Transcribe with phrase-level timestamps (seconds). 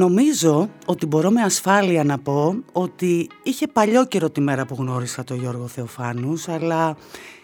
[0.00, 5.24] Νομίζω ότι μπορώ με ασφάλεια να πω ότι είχε παλιό καιρό τη μέρα που γνώρισα
[5.24, 6.96] τον Γιώργο Θεοφάνους, αλλά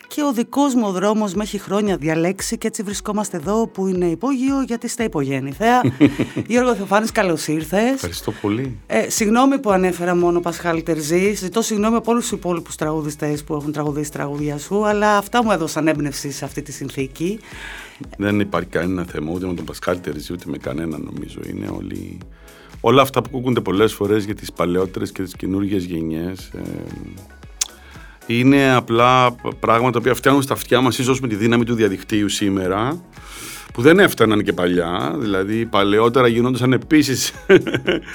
[0.08, 4.06] και ο δικός μου δρόμος με έχει χρόνια διαλέξει και έτσι βρισκόμαστε εδώ που είναι
[4.06, 5.80] υπόγειο γιατί είστε υπογέννηθέα.
[6.48, 7.92] Γιώργο Θεοφάνης, καλώς ήρθες.
[7.92, 8.78] Ευχαριστώ πολύ.
[8.86, 13.54] Ε, συγγνώμη που ανέφερα μόνο Πασχάλη Τερζή, ζητώ συγγνώμη από όλους τους υπόλοιπους τραγουδιστές που
[13.54, 17.38] έχουν τραγουδίσει τραγουδία σου, αλλά αυτά μου έδωσαν έμπνευση σε αυτή τη συνθήκη.
[18.16, 21.40] Δεν υπάρχει κανένα θέμα ούτε με τον Πασχάλη Τερζή ούτε με κανένα νομίζω.
[21.46, 22.18] Είναι όλοι...
[22.88, 26.60] Όλα αυτά που ακούγονται πολλές φορές για τις παλαιότερες και τις καινούργιες γενιές ε,
[28.26, 33.02] είναι απλά πράγματα που φτιάχνουν στα αυτιά μας ίσως με τη δύναμη του διαδικτύου σήμερα
[33.72, 37.32] που δεν έφταναν και παλιά, δηλαδή παλαιότερα γινόντουσαν επίσης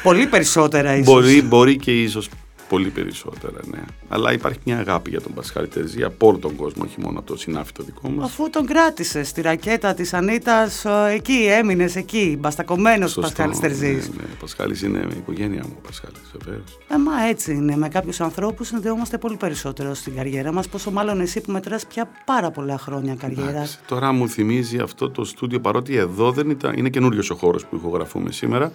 [0.03, 1.13] Πολύ περισσότερα ίσως.
[1.13, 2.29] Μπορεί, μπορεί και ίσως
[2.71, 3.83] πολύ περισσότερα, ναι.
[4.07, 7.27] Αλλά υπάρχει μια αγάπη για τον Πασχάλη Τερζή από όλο τον κόσμο, όχι μόνο από
[7.27, 8.25] το συνάφι το δικό μας.
[8.29, 14.09] Αφού τον κράτησες στη ρακέτα της Ανίτας, εκεί έμεινες, εκεί, μπαστακωμένος ο Πασχάλης Τερζής.
[14.09, 14.23] Ναι, ναι.
[14.33, 16.77] Ο Πασχάλης είναι η οικογένειά μου, ο Πασχάλης, βεβαίως.
[16.87, 17.77] Ε, μα έτσι είναι.
[17.77, 20.67] Με κάποιους ανθρώπους συνδεόμαστε πολύ περισσότερο στην καριέρα μας.
[20.67, 23.49] Πόσο μάλλον εσύ που μετράς πια πάρα πολλά χρόνια καριέρα.
[23.49, 27.65] Εντάξει, τώρα μου θυμίζει αυτό το στούντιο, παρότι εδώ δεν ήταν, είναι καινούριος ο χώρος
[27.65, 28.71] που ηχογραφούμε σήμερα.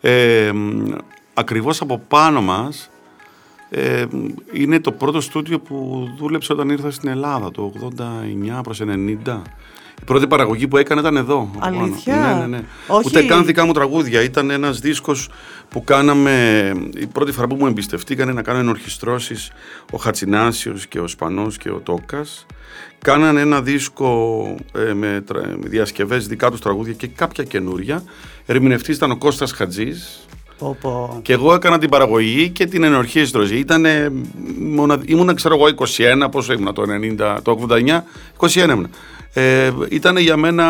[0.00, 0.52] Ε,
[1.34, 2.90] ακριβώς από πάνω μας
[3.74, 4.04] ε,
[4.52, 7.72] είναι το πρώτο στούντιο που δούλεψε όταν ήρθα στην Ελλάδα το
[8.58, 9.40] 89 προς 90.
[10.00, 11.50] Η πρώτη παραγωγή που έκανα ήταν εδώ.
[11.58, 12.64] Αλήθεια; Ναι, ναι, ναι.
[12.86, 13.02] Όχι...
[13.06, 14.22] Ούτε καν δικά μου τραγούδια.
[14.22, 15.28] Ήταν ένας δίσκος
[15.68, 16.72] που κάναμε.
[16.96, 19.50] Η πρώτη φορά που μου εμπιστευτήκαν να κάνω ενορχιστρώσεις
[19.92, 22.46] ο Χατσινάσιος και ο Σπανός και ο Τόκας.
[22.98, 28.02] Κάνανε ένα δίσκο ε, με, με διασκευές δικά τους τραγούδια και κάποια καινούρια.
[28.46, 29.52] Ερμηνευτής ήταν ο Κώστας
[30.58, 33.56] Χατζής, και εγώ έκανα την παραγωγή και την ενορχήστρωση.
[33.56, 34.12] Ήτανε,
[35.06, 35.66] ήμουν ξέρω εγώ
[36.24, 38.04] 21, πόσο ήμουν το 90, το 89,
[38.36, 38.90] 21 ήμουν.
[39.32, 40.64] Ε, ήταν για μένα,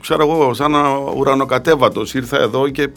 [0.00, 0.74] ξέρω εγώ, σαν
[1.16, 2.14] ουρανοκατέβατος.
[2.14, 2.88] Ήρθα εδώ και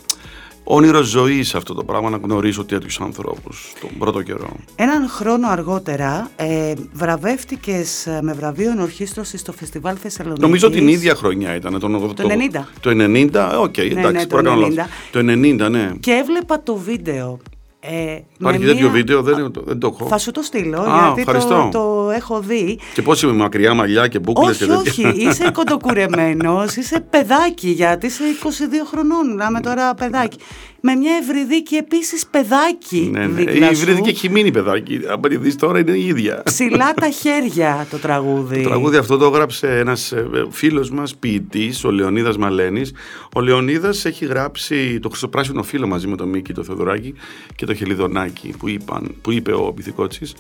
[0.64, 4.50] όνειρο ζωής αυτό το πράγμα να γνωρίσω τέτοιους ανθρώπους τον πρώτο καιρό.
[4.76, 10.44] Έναν χρόνο αργότερα ε, βραβεύτηκες ε, με βραβείο ενορχίστρωση στο Φεστιβάλ Θεσσαλονίκης.
[10.44, 11.80] Νομίζω την ίδια χρονιά ήταν.
[11.80, 12.60] Το, το 90.
[12.80, 14.86] Το 90, OK, okay, ναι, εντάξει, ναι, το 90.
[15.12, 15.92] Το 90, ναι.
[16.00, 17.40] Και έβλεπα το βίντεο
[17.86, 20.08] ε, Υπάρχει τέτοιο βίντεο, δεν, δεν το έχω.
[20.08, 22.80] Θα σου το στείλω, Α, γιατί το, το, έχω δει.
[22.94, 25.10] Και πώς είμαι μακριά μαλλιά και μπουκλες και τέτοια.
[25.10, 28.48] Όχι, είσαι κοντοκουρεμένος, είσαι παιδάκι, γιατί είσαι 22
[28.92, 30.38] χρονών, να είμαι τώρα παιδάκι
[30.86, 33.10] με μια ευρυδίκη επίσης παιδάκι.
[33.12, 33.42] Ναι, ναι.
[33.52, 35.00] Η ευρυδίκη έχει μείνει παιδάκι.
[35.10, 36.42] Αν δεις τώρα είναι η ίδια.
[36.46, 38.64] Ψηλά τα χέρια το τραγούδι.
[38.64, 42.94] Το τραγούδι αυτό το έγραψε ένας ε, φίλος μας ποιητής, ο Λεωνίδας Μαλένης.
[43.36, 47.14] Ο Λεωνίδας έχει γράψει το Χρυσοπράσινο Φίλο μαζί με τον Μίκη, το Θεοδωράκη
[47.56, 50.32] και το Χελιδονάκι που, είπαν, που είπε ο Πυθικότσι.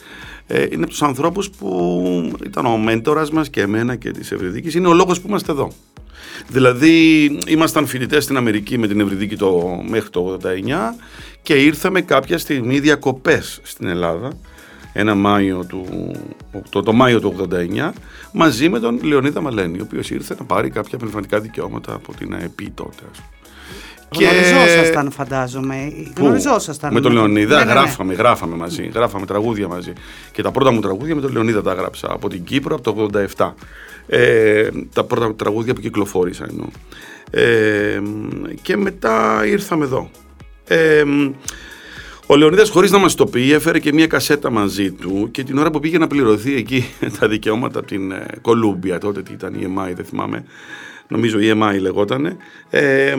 [0.47, 4.75] Ε, είναι από τους ανθρώπους που ήταν ο μέντορας μας και εμένα και της Ευρυδίκης.
[4.75, 5.71] Είναι ο λόγος που είμαστε εδώ.
[6.47, 10.47] Δηλαδή, ήμασταν φοιτητές στην Αμερική με την Ευρυδίκη το, μέχρι το 89
[11.41, 14.31] και ήρθαμε κάποια στιγμή διακοπές στην Ελλάδα
[14.93, 16.11] ένα Μάιο του,
[16.69, 17.91] το, το Μάιο του 89
[18.31, 22.33] μαζί με τον Λεωνίδα Μαλένη ο οποίος ήρθε να πάρει κάποια πνευματικά δικαιώματα από την
[22.33, 23.03] ΑΕΠ τότε
[24.18, 24.25] και...
[24.25, 25.94] Γνωριζόσασταν φαντάζομαι.
[26.18, 26.94] Γνωριζόσασταν.
[26.94, 27.79] Με τον Λεωνίδα ναι, ναι, ναι.
[27.79, 28.91] γράφαμε, γράφαμε μαζί.
[28.94, 29.94] Γράφαμε τραγούδια μαζί.
[30.31, 33.19] Και τα πρώτα μου τραγούδια με τον Λεωνίδα τα έγραψα από την Κύπρο από το
[33.38, 33.52] 87.
[34.07, 36.68] Ε, τα πρώτα τραγούδια που κυκλοφόρησαν εννοώ.
[37.31, 38.02] Ε,
[38.62, 40.09] και μετά ήρθαμε εδώ.
[40.68, 41.03] Ε,
[42.25, 45.57] ο Λεωνίδας χωρίς να μας το πει έφερε και μια κασέτα μαζί του και την
[45.57, 46.85] ώρα που πήγε να πληρωθεί εκεί
[47.19, 50.44] τα δικαιώματα από την ε, Κολούμπια τότε τι ήταν η EMI δεν θυμάμαι
[51.07, 52.38] νομίζω η EMI λεγότανε
[52.69, 53.16] ε,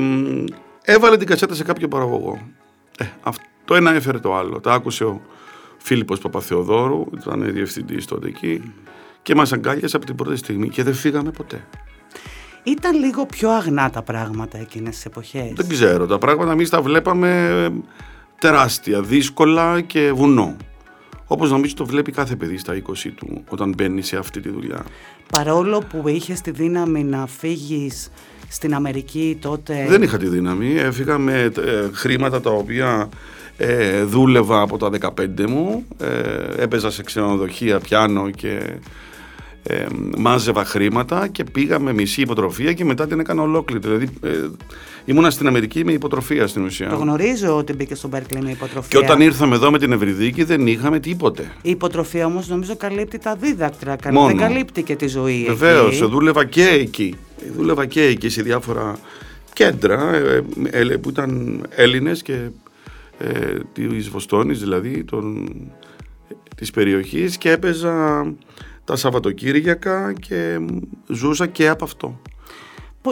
[0.84, 2.40] έβαλε την κασέτα σε κάποιο παραγωγό.
[2.98, 3.04] Ε,
[3.64, 4.60] το ένα έφερε το άλλο.
[4.60, 5.20] Τα άκουσε ο
[5.76, 8.72] Φίλιππος Παπαθεοδόρου, ήταν διευθυντής τότε εκεί
[9.22, 11.64] και μας αγκάλιασε από την πρώτη στιγμή και δεν φύγαμε ποτέ.
[12.62, 16.82] Ήταν λίγο πιο αγνά τα πράγματα εκείνες τις εποχές; Δεν ξέρω, τα πράγματα εμείς τα
[16.82, 17.70] βλέπαμε
[18.38, 20.56] τεράστια, δύσκολα και βουνό.
[21.26, 24.84] Όπως νομίζω το βλέπει κάθε παιδί στα 20 του όταν μπαίνει σε αυτή τη δουλειά.
[25.32, 28.10] Παρόλο που είχες τη δύναμη να φύγεις
[28.54, 29.86] στην Αμερική τότε...
[29.88, 31.50] Δεν είχα τη δύναμη, έφυγα με ε,
[31.92, 33.08] χρήματα τα οποία
[33.56, 38.60] ε, δούλευα από τα 15 μου, ε, έπαιζα σε ξενοδοχεία πιάνο και
[39.62, 39.86] ε,
[40.18, 43.80] μάζευα χρήματα και πήγα με μισή υποτροφία και μετά την έκανα ολόκληρη.
[43.80, 44.30] Δηλαδή ε,
[45.04, 46.88] ήμουνα στην Αμερική με υποτροφία στην ουσία.
[46.88, 48.98] Το γνωρίζω ότι μπήκε στον Μπέρκλι με υποτροφία.
[49.00, 51.52] Και όταν ήρθαμε εδώ με την Ευρυδίκη δεν είχαμε τίποτε.
[51.62, 54.26] Η υποτροφία όμως νομίζω καλύπτει τα δίδακτρα, Μόνο.
[54.26, 55.44] δεν καλύπτει και τη ζωή.
[55.46, 57.14] Βεβαίως, δούλευα και εκεί.
[57.56, 58.98] Δούλευα και εκεί σε διάφορα
[59.52, 62.48] κέντρα ε, ε, που ήταν Έλληνες και
[63.18, 65.48] ε, της Βοστόνης δηλαδή των,
[66.56, 68.26] της περιοχής και έπαιζα
[68.84, 70.58] τα Σαββατοκύριακα και
[71.08, 72.20] ζούσα και από αυτό.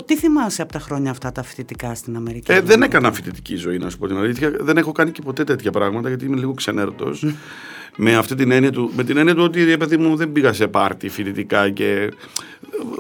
[0.05, 3.79] Τι θυμάσαι από τα χρόνια αυτά τα φοιτητικά στην Αμερική; Ε, δεν έκανα φοιτητική ζωή,
[3.79, 4.53] να σου πω την αλήθεια.
[4.61, 7.13] Δεν έχω κάνει και ποτέ τέτοια πράγματα, γιατί είμαι λίγο ξενέρτο.
[7.97, 10.67] Με αυτή την έννοια του, με την έννοια του ότι παιδί μου δεν πήγα σε
[10.67, 12.11] πάρτι φοιτητικά και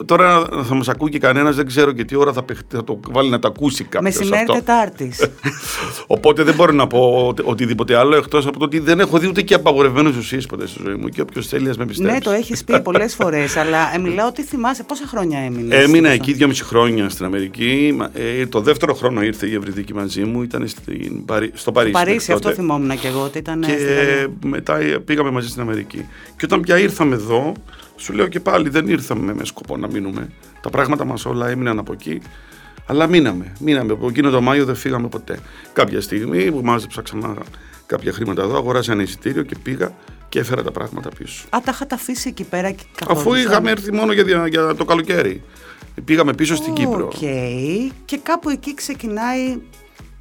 [0.05, 3.31] τώρα θα μας ακούει και κανένας, δεν ξέρω και τι ώρα θα, θα το βάλει
[3.31, 4.17] να το ακούσει κάποιος.
[4.17, 5.29] Μεσημέρι Τετάρτης.
[6.06, 9.43] Οπότε δεν μπορώ να πω οτιδήποτε άλλο εκτός από το ότι δεν έχω δει ούτε
[9.43, 12.15] και απαγορευμένε ουσίες ποτέ στη ζωή μου και όποιος θέλει ας με πιστέψει.
[12.15, 15.85] Ναι, το έχεις πει πολλές φορές, αλλά ε, μιλάω ότι θυμάσαι πόσα χρόνια έμεινες.
[15.85, 17.97] Έμεινα εκεί δυόμιση χρόνια στην Αμερική.
[18.12, 21.93] Ε, το δεύτερο χρόνο ήρθε η Ευρυδίκη μαζί μου, ήταν στην, στο Παρίσι.
[21.93, 23.61] Παρίσι, αυτό θυμόμουν και εγώ ότι ήταν.
[23.61, 26.06] Και μετά πήγαμε μαζί στην Αμερική.
[26.37, 27.52] Και όταν πια ήρθαμε εδώ,
[27.96, 30.29] σου λέω και πάλι δεν ήρθαμε με σκοπό να μείνουμε.
[30.61, 32.20] Τα πράγματα μας όλα έμειναν από εκεί.
[32.87, 33.52] Αλλά μείναμε.
[33.58, 33.93] Μείναμε.
[33.93, 35.38] Από εκείνο το Μάιο δεν φύγαμε ποτέ.
[35.73, 37.34] Κάποια στιγμή που μάζεψα ξανά
[37.87, 39.94] κάποια χρήματα εδώ, αγοράσα ένα εισιτήριο και πήγα
[40.29, 41.44] και έφερα τα πράγματα πίσω.
[41.50, 45.43] Α, τα είχατε αφήσει εκεί πέρα και Αφού είχαμε έρθει μόνο για, για το καλοκαίρι.
[46.05, 47.05] Πήγαμε πίσω στην Κύπρο.
[47.05, 47.19] Οκ.
[48.05, 49.58] Και κάπου εκεί ξεκινάει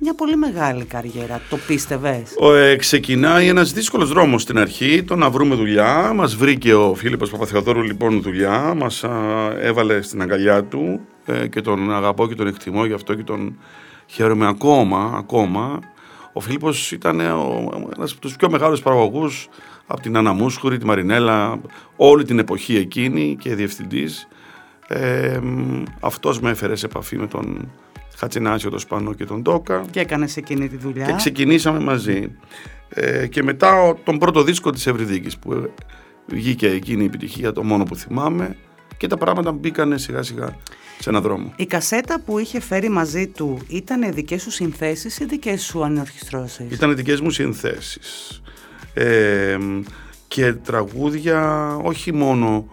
[0.03, 1.41] μια πολύ μεγάλη καριέρα.
[1.49, 5.03] Το πίστευες; Ε, ξεκινάει ένας δύσκολος δρόμος στην αρχή.
[5.03, 6.13] Το να βρούμε δουλειά.
[6.13, 8.73] Μας βρήκε ο Φίλιππος Παπαθεοδόρου λοιπόν δουλειά.
[8.73, 9.05] Μας
[9.61, 13.57] έβαλε στην αγκαλιά του ε, και τον αγαπώ και τον εκτιμώ γι' αυτό και τον
[14.05, 15.13] χαίρομαι ακόμα.
[15.17, 15.79] ακόμα.
[16.33, 17.19] Ο Φίλιππος ήταν
[17.95, 19.49] ένας από τους πιο μεγάλους παραγωγούς
[19.87, 21.61] από την Αναμούσχουρη, τη Μαρινέλα,
[21.95, 24.27] όλη την εποχή εκείνη και διευθυντής.
[24.87, 25.39] Ε,
[25.99, 27.71] αυτός με έφερε σε επαφή με τον
[28.21, 29.85] Χατσινάσιο, τον Σπανό και τον Τόκα.
[29.91, 31.05] Και έκανες εκείνη τη δουλειά.
[31.05, 32.31] Και ξεκινήσαμε μαζί.
[32.89, 35.73] Ε, και μετά τον πρώτο δίσκο της Ευρυδίκης που
[36.25, 38.55] βγήκε εκείνη η επιτυχία, το μόνο που θυμάμαι
[38.97, 40.57] και τα πράγματα μπήκανε σιγά σιγά
[40.99, 41.53] σε έναν δρόμο.
[41.55, 46.71] Η κασέτα που είχε φέρει μαζί του ήταν δικές σου συνθέσεις ή δικές σου ανορχιστρώσεις;
[46.71, 48.41] Ήταν δικές μου συνθέσεις.
[48.93, 49.57] Ε,
[50.27, 52.67] και τραγούδια όχι μόνο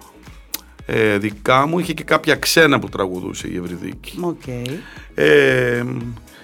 [0.90, 4.19] ε, δικά μου, είχε και κάποια ξένα που τραγουδούσε η Ευρυδίκη.
[4.23, 4.70] Okay.
[5.14, 5.85] Ε,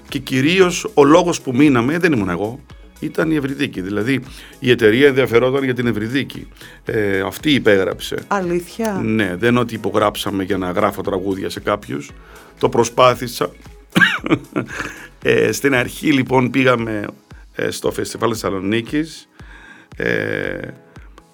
[0.08, 2.61] και κυρίως ο λόγος που μείναμε, δεν ήμουν εγώ,
[3.00, 3.81] ήταν η Ευρυδίκη.
[3.81, 4.20] Δηλαδή
[4.58, 6.49] η εταιρεία ενδιαφερόταν για την Ευρυδίκη.
[6.85, 8.17] Ε, αυτή υπέγραψε.
[8.26, 12.11] Αλήθεια; Ναι, δεν ότι υπογράψαμε για να γράφω τραγούδια σε κάποιους.
[12.58, 13.50] Το προσπάθησα.
[15.23, 17.06] ε, στην αρχή λοιπόν πήγαμε
[17.55, 19.29] ε, στο Φεστιβάλ Θεσσαλονίκης.
[19.96, 20.58] Ε,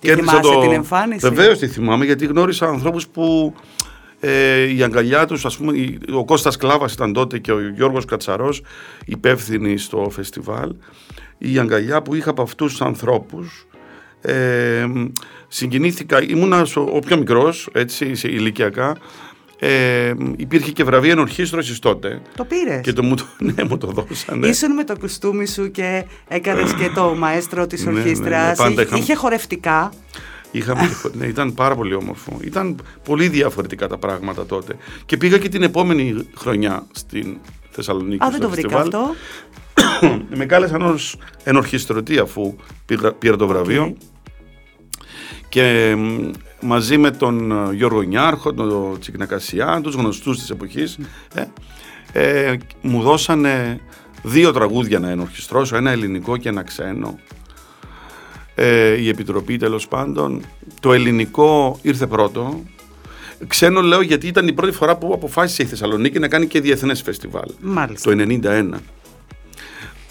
[0.01, 0.61] Τη θυμάσαι το...
[0.61, 3.55] την εμφάνιση; Βεβαίως τη θυμάμαι γιατί γνώρισα ανθρώπους που
[4.21, 8.63] ε, η αγκαλιά τους, ας πούμε, ο Κώστας Κλάβας ήταν τότε και ο Γιώργος Κατσαρός
[9.05, 10.75] υπεύθυνοι στο φεστιβάλ.
[11.39, 13.67] Η αγκαλιά που είχα από αυτούς τους ανθρώπους
[14.21, 14.87] ε,
[15.49, 18.97] συγκινήθηκα, ήμουνα ο πιο μικρός, έτσι, ηλικιακά,
[19.63, 22.21] ε, υπήρχε και βραβεία ενορχίστρωση τότε.
[22.37, 23.15] Το πήρες; Και το, μου,
[23.55, 24.47] ναι, μου το δώσανε.
[24.47, 28.55] Ήσουν με το κουστούμι σου και έκανες και το μαέστρο της ορχήστρα.
[28.59, 29.93] Ναι, ναι, ναι, είχε χορευτικά.
[30.51, 32.39] Είχαμε, ναι, ήταν πάρα πολύ όμορφο.
[32.41, 34.77] Ήταν πολύ διαφορετικά τα πράγματα τότε.
[35.07, 37.39] Και πήγα και την επόμενη χρονιά στην
[37.71, 38.25] Θεσσαλονίκη.
[38.25, 39.15] Α, δεν το βρήκα αυτό.
[40.39, 42.57] με κάλεσαν ως ενορχιστρωτή αφού
[43.19, 43.97] πήρα, το βραβείο.
[45.49, 45.97] Και
[46.61, 50.99] μαζί με τον ε, Γιώργο Νιάρχο, τον Τσικνακασιά, τους γνωστούς της εποχής,
[51.35, 51.45] ε,
[52.13, 53.81] ε, μου δώσανε
[54.23, 57.19] δύο τραγούδια να ενορχιστρώσω, ένα ελληνικό και ένα ξένο.
[58.55, 60.43] Ε, η Επιτροπή τέλος πάντων.
[60.81, 62.63] Το ελληνικό ήρθε πρώτο.
[63.47, 67.03] Ξένο λέω γιατί ήταν η πρώτη φορά που αποφάσισε η Θεσσαλονίκη να κάνει και διεθνές
[67.03, 67.51] φεστιβάλ.
[67.61, 68.11] Μάλιστα.
[68.11, 68.75] Το 1991.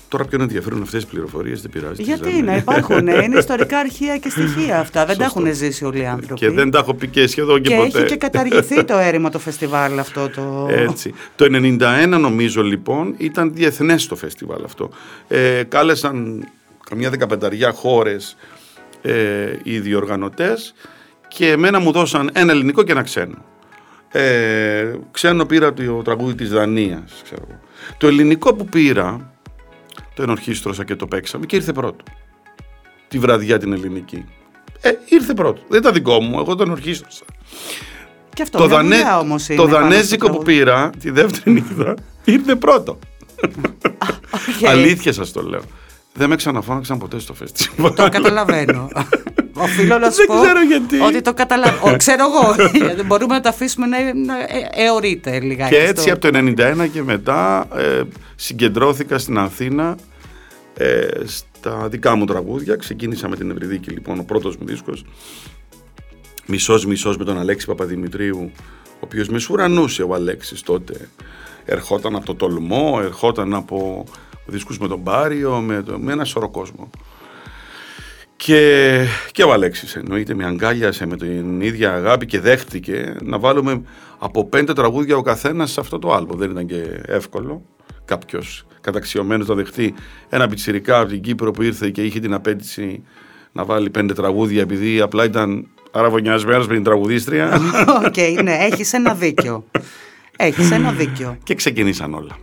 [0.09, 2.03] Τώρα ποιον ενδιαφέρουν αυτές τις πληροφορίες, δεν πειράζει.
[2.03, 5.05] Γιατί να υπάρχουν, ε, είναι ιστορικά αρχεία και στοιχεία αυτά.
[5.05, 6.33] δεν τα έχουν ζήσει όλοι οι άνθρωποι.
[6.33, 7.97] Και δεν τα έχω πει και σχεδόν και, και ποτέ.
[7.97, 10.29] Έχει και καταργηθεί το έρημα το φεστιβάλ αυτό.
[10.29, 10.67] Το...
[10.69, 11.13] Έτσι.
[11.35, 14.89] Το 91 νομίζω λοιπόν ήταν διεθνές το φεστιβάλ αυτό.
[15.27, 16.47] Ε, κάλεσαν
[16.89, 18.35] καμιά δεκαπενταριά χώρες
[19.01, 20.73] ε, οι διοργανωτές
[21.27, 23.45] και εμένα μου δώσαν ένα ελληνικό και ένα ξένο.
[24.11, 27.47] Ε, ξένο πήρα το τραγούδι της Δανίας, ξέρω.
[27.97, 29.31] Το ελληνικό που πήρα
[30.19, 32.03] το ενορχίστρωσα και το παίξαμε και ήρθε πρώτο.
[33.07, 34.25] Τη βραδιά την ελληνική.
[34.81, 35.61] Ε, ήρθε πρώτο.
[35.67, 37.23] Δεν ήταν δικό μου, εγώ τον ενορχίστρωσα.
[38.33, 38.97] Και αυτό το, δανέ...
[39.19, 42.99] όμως είναι το δανέζικο που πήρα τη δεύτερη νύχτα ήρθε πρώτο.
[43.41, 44.65] okay.
[44.67, 45.61] Αλήθεια σας το λέω.
[46.13, 47.93] Δεν με ξαναφώναξαν ποτέ στο φεστιβάλ.
[47.93, 48.89] Το καταλαβαίνω.
[49.53, 50.99] Οφείλω να σου πω ξέρω γιατί.
[50.99, 51.97] ότι το καταλαβαίνω.
[51.97, 52.69] ξέρω εγώ.
[52.85, 54.35] Γιατί μπορούμε να το αφήσουμε να, να
[54.71, 55.75] αιωρείται λιγάκι.
[55.75, 58.01] Και έτσι από το 1991 και μετά ε,
[58.35, 59.95] συγκεντρώθηκα στην Αθήνα
[60.79, 62.75] ε, στα δικά μου τραγούδια.
[62.75, 65.05] Ξεκίνησα με την Ευρυδίκη λοιπόν, ο πρώτος μου δίσκος.
[66.45, 68.51] Μισός μισός με τον Αλέξη Παπαδημητρίου,
[68.85, 71.09] ο οποίος με σουρανούσε ο Αλέξης τότε.
[71.65, 74.05] Ερχόταν από το τολμό, ερχόταν από
[74.45, 76.89] δίσκους με τον Πάριο, με, το, με ένα σωρό κόσμο.
[78.35, 83.81] Και, και ο Αλέξης εννοείται με αγκάλιασε με την ίδια αγάπη και δέχτηκε να βάλουμε
[84.17, 86.35] από πέντε τραγούδια ο καθένας σε αυτό το άλμπο.
[86.35, 87.61] Δεν ήταν και εύκολο
[88.09, 89.93] κάποιος καταξιωμένος να δεχτεί
[90.29, 93.03] ένα πιτσιρικά από την Κύπρο που ήρθε και είχε την απέτηση
[93.51, 97.59] να βάλει πέντε τραγούδια επειδή απλά ήταν αραβωνιασμένος με την τραγουδίστρια.
[98.05, 99.65] OK, okay, ναι, έχεις ένα δίκιο.
[100.37, 101.37] Έχεις ένα δίκιο.
[101.43, 102.37] Και ξεκινήσαν όλα.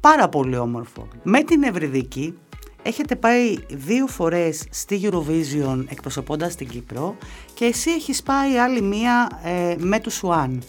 [0.00, 1.08] Πάρα πολύ όμορφο.
[1.22, 2.34] Με την Ευρυδίκη
[2.82, 7.16] έχετε πάει δύο φορές στη Eurovision εκπροσωπώντας την Κύπρο
[7.54, 10.62] και εσύ έχεις πάει άλλη μία ε, με τους One.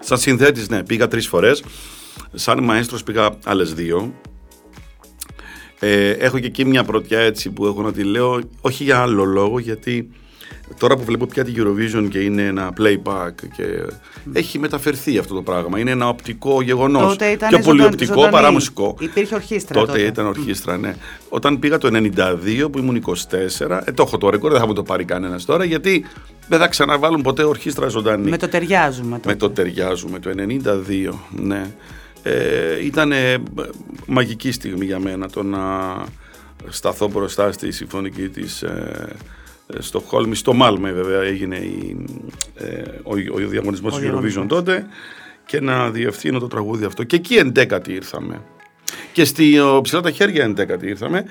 [0.00, 1.62] Σαν συνθέτης, ναι, πήγα τρεις φορές.
[2.34, 4.12] Σαν μαέστρος πήγα άλλες δύο.
[5.78, 9.24] Ε, έχω και εκεί μια πρωτιά έτσι που έχω να τη λέω, όχι για άλλο
[9.24, 10.10] λόγο, γιατί
[10.78, 13.64] τώρα που βλέπω πια τη Eurovision και είναι ένα playback και
[14.32, 15.78] έχει μεταφερθεί αυτό το πράγμα.
[15.78, 17.08] Είναι ένα οπτικό γεγονός.
[17.10, 18.32] Τότε ήταν Πιο πολύ οπτικό ζωντανή.
[18.32, 18.96] παρά μουσικό.
[19.00, 19.80] Υπήρχε ορχήστρα.
[19.80, 20.94] Τότε, ήταν ορχήστρα, ναι.
[21.28, 24.72] Όταν πήγα το 92 που ήμουν 24, ε, το έχω το ρεκόρ, δεν θα μου
[24.72, 26.04] το πάρει κανένας τώρα, γιατί
[26.48, 28.30] δεν θα ξαναβάλουν ποτέ ορχήστρα ζωντανή.
[28.30, 29.20] Με το ταιριάζουμε.
[29.24, 31.70] Με το ταιριάζουμε, το 92, ναι.
[32.22, 33.12] Ε, ήταν
[34.06, 35.60] μαγική στιγμή για μένα το να
[36.68, 39.16] σταθώ μπροστά στη συμφωνική της ε,
[39.78, 42.06] στο Χόλμη, στο Μάλμε βέβαια έγινε η,
[42.54, 44.86] ε, ο, ο, ο διαγωνισμός του Eurovision τότε
[45.46, 47.04] και να διευθύνω το τραγούδι αυτό.
[47.04, 48.42] Και εκεί εντέκατη ήρθαμε.
[49.12, 51.24] Και στη ο, ψηλά τα χέρια εντέκατη ήρθαμε.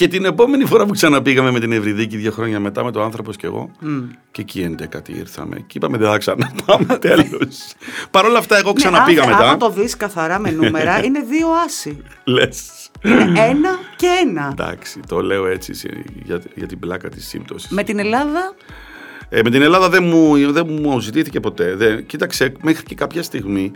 [0.00, 3.32] Και την επόμενη φορά που ξαναπήγαμε με την Ευρυδίκη δύο χρόνια μετά με το άνθρωπο
[3.32, 3.70] και εγώ.
[3.82, 4.02] Mm.
[4.30, 5.56] Και εκεί εντέκατη ήρθαμε.
[5.56, 7.72] Και είπαμε δεν θα ξαναπάμε τέλος.
[8.10, 9.50] Παρ' όλα αυτά, εγώ ξαναπήγα ναι, μετά.
[9.50, 12.02] Αν το δεις καθαρά με νούμερα, είναι δύο άσοι.
[12.24, 12.90] Λες.
[13.34, 14.48] ένα και ένα.
[14.52, 15.72] Εντάξει, το λέω έτσι
[16.24, 17.70] για, για την πλάκα της σύμπτωσης.
[17.70, 18.54] Με την Ελλάδα.
[19.32, 21.74] Ε, με την Ελλάδα δεν μου, δεν μου ζητήθηκε ποτέ.
[21.74, 23.70] Δεν, κοίταξε, μέχρι και κάποια στιγμή,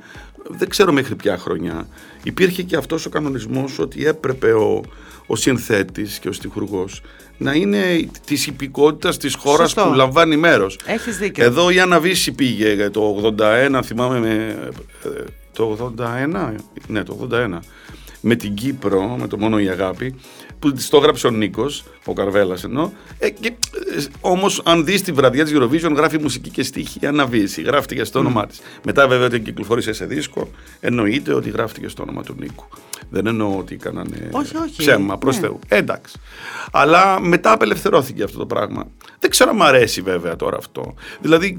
[0.48, 1.86] δεν ξέρω μέχρι ποια χρονιά,
[2.22, 4.82] υπήρχε και αυτός ο κανονισμός ότι έπρεπε ο,
[5.26, 7.02] ο συνθέτης και ο στιχουργός
[7.38, 9.90] να είναι της υπηκότητας της χώρας Σωστό.
[9.90, 10.78] που λαμβάνει μέρος.
[10.86, 11.44] Έχεις δίκιο.
[11.44, 14.56] Εδώ η Άννα Βύση πήγε το 81, θυμάμαι με,
[15.04, 16.54] ε, το 81,
[16.86, 17.58] ναι το 81,
[18.26, 20.14] με την Κύπρο, με το μόνο η αγάπη,
[20.58, 25.02] που της το έγραψε ο Νίκος, ο Καρβέλας ενώ, ε, και, ε, όμως αν δεις
[25.02, 28.60] τη βραδιά της Eurovision γράφει μουσική και στίχη η Άννα Βύση, γράφτηκε στο όνομά της.
[28.84, 30.48] Μετά βέβαια όταν κυκλοφόρησε σε δίσκο,
[30.80, 32.64] εννοείται ότι γράφτηκε στο όνομα του Νίκου.
[33.10, 34.76] Δεν εννοώ ότι έκαναν Όχι, όχι.
[34.76, 35.40] ψέμα προς Ναι.
[35.40, 35.58] Θεού.
[35.68, 36.16] Ε, εντάξει.
[36.72, 38.86] Αλλά μετά απελευθερώθηκε αυτό το πράγμα.
[39.18, 40.94] Δεν ξέρω αν μ' αρέσει βέβαια τώρα αυτό.
[41.20, 41.54] Δηλαδή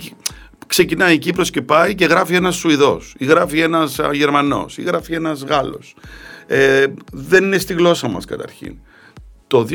[0.68, 4.82] ξεκινάει η Κύπρος και πάει και γράφει ένας Σουηδός ή γράφει ένας α, Γερμανός ή
[4.82, 5.96] γράφει ένας Γάλλος.
[6.48, 8.76] Ε, δεν είναι στη γλώσσα μας καταρχήν.
[9.48, 9.68] Το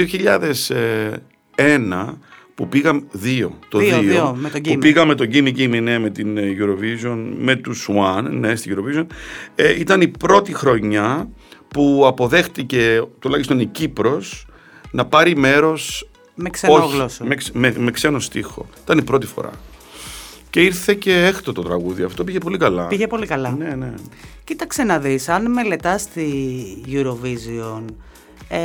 [1.56, 2.14] 2001
[2.54, 4.80] που πήγαμε δύο, το Δύο, δύο, δύο, με τον που Gimme.
[4.80, 9.06] πήγαμε τον Gimme Gimme ναι, με την ε, Eurovision, με τους Swan, ναι, στη Eurovision,
[9.54, 11.28] ε, ήταν η πρώτη χρονιά
[11.68, 14.46] που αποδέχτηκε τουλάχιστον η Κύπρος
[14.90, 17.04] να πάρει μέρος Με ξενόγλωσσο.
[17.20, 18.68] όχι, με, ξ- με, με ξένο στίχο.
[18.84, 19.50] Ήταν η πρώτη φορά.
[20.50, 22.86] Και ήρθε και έκτο το τραγούδι αυτό, πήγε πολύ καλά.
[22.86, 23.50] Πήγε πολύ καλά.
[23.50, 23.94] Ναι, ναι.
[24.44, 26.26] Κοίταξε να δεις, αν μελετάς τη
[26.86, 27.84] Eurovision
[28.48, 28.58] ε,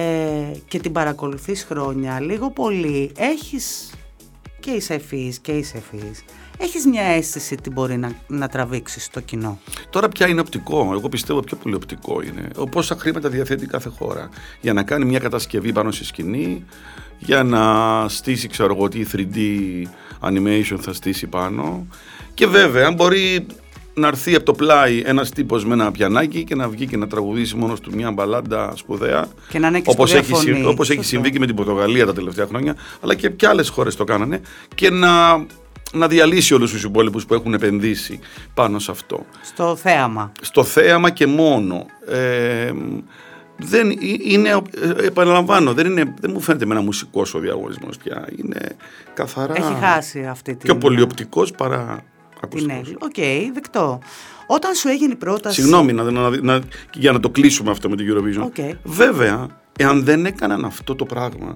[0.68, 3.94] και την παρακολουθείς χρόνια, λίγο πολύ έχεις
[4.60, 6.24] και είσαι ευφύης και είσαι ευφύης,
[6.58, 10.90] έχεις μια αίσθηση τι μπορεί να, να τραβήξεις το κοινό; Τώρα πια είναι οπτικό.
[10.94, 12.48] Εγώ πιστεύω πιο πολύ οπτικό είναι.
[12.56, 14.30] Ο Πόσα χρήματα διαθέτει κάθε χώρα
[14.62, 16.66] για να κάνει μια κατασκευή πάνω στη σκηνή,
[17.18, 19.38] για να στήσει, ξέρω εγώ, τι 3D
[20.28, 21.88] animation θα στήσει πάνω.
[22.34, 23.46] Και βέβαια μπορεί
[23.94, 27.08] να έρθει από το πλάι ένας τύπος με ένα πιανάκι και να βγει και να
[27.08, 29.28] τραγουδήσει μόνος του μια μπαλάντα σπουδαία.
[29.50, 30.66] Και να είναι και όπως σπουδαία έχει, συ- φωνή.
[30.66, 31.14] όπως έχει Σωστό.
[31.16, 34.42] συμβεί και με την Πορτογαλία τα τελευταία χρόνια, αλλά και, και άλλες χώρες το κάνανε.
[34.76, 35.46] Και να,
[35.94, 38.20] να διαλύσει όλους τους υπόλοιπους που έχουν επενδύσει
[38.54, 40.32] πάνω σε αυτό Στο θέαμα.
[40.42, 41.86] στο θέαμα και μόνο.
[42.10, 42.72] Ε,
[43.58, 44.50] δεν ε- είναι,
[45.00, 48.28] ε, επαναλαμβάνω, δεν, είναι, δεν μου φαίνεται εμένα μουσικός ο διαγωνισμός πια.
[48.40, 48.60] Είναι
[49.14, 49.54] καθαρά.
[49.58, 50.60] Έχει χάσει αυτή την...
[50.60, 52.78] Πιο πολύ οπτικός παρά Την ακουστικός.
[52.80, 52.96] έχει.
[53.00, 54.00] Οκ, δεκτό.
[54.48, 55.62] Όταν σου έγινε η πρόταση...
[55.62, 56.60] Συγγνώμη, να, να, να-
[56.94, 58.44] για να το κλείσουμε αυτό με την Eurovision.
[58.46, 58.76] OK.
[58.84, 59.48] Βέβαια,
[59.78, 61.56] εάν δεν έκαναν αυτό το πράγμα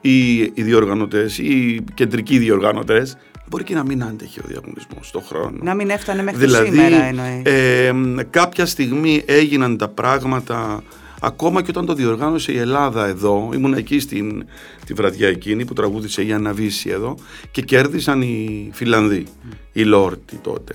[0.00, 3.16] οι, οι διοργανωτές, οι κεντρικοί διοργανωτές,
[3.48, 5.58] μπορεί και να μην άντεχε ο διαγωνισμός στον χρόνο.
[5.62, 7.42] Να μην έφτανε μέχρι δηλαδή, σήμερα εννοείς.
[7.44, 7.94] ε,
[8.30, 10.82] κάποια στιγμή έγιναν τα πράγματα
[11.20, 14.44] ακόμα και όταν το διοργάνωσε η Ελλάδα εδώ, ήμουν εκεί στην,
[14.86, 17.14] τη βραδιά εκείνη που τραγούδισε η Άννα Βύση εδώ
[17.50, 19.26] και κέρδισαν οι Φιλανδοί,
[19.72, 20.74] οι Λόρτι τότε.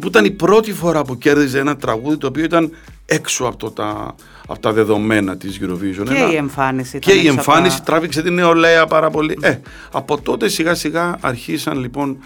[0.00, 2.70] Που ήταν η πρώτη φορά που κέρδιζε ένα τραγούδι το οποίο ήταν
[3.06, 4.14] έξω από, το, τα,
[4.46, 6.04] από τα δεδομένα της Eurovision.
[6.04, 9.10] Και Ένα- η εμφάνιση και ήταν η έξω από εμφάνιση τα- τράβηξε την νεολαία πάρα
[9.10, 9.38] πολύ.
[9.40, 9.58] Ε,
[9.92, 12.18] από τότε σιγά σιγά αρχίσαν λοιπόν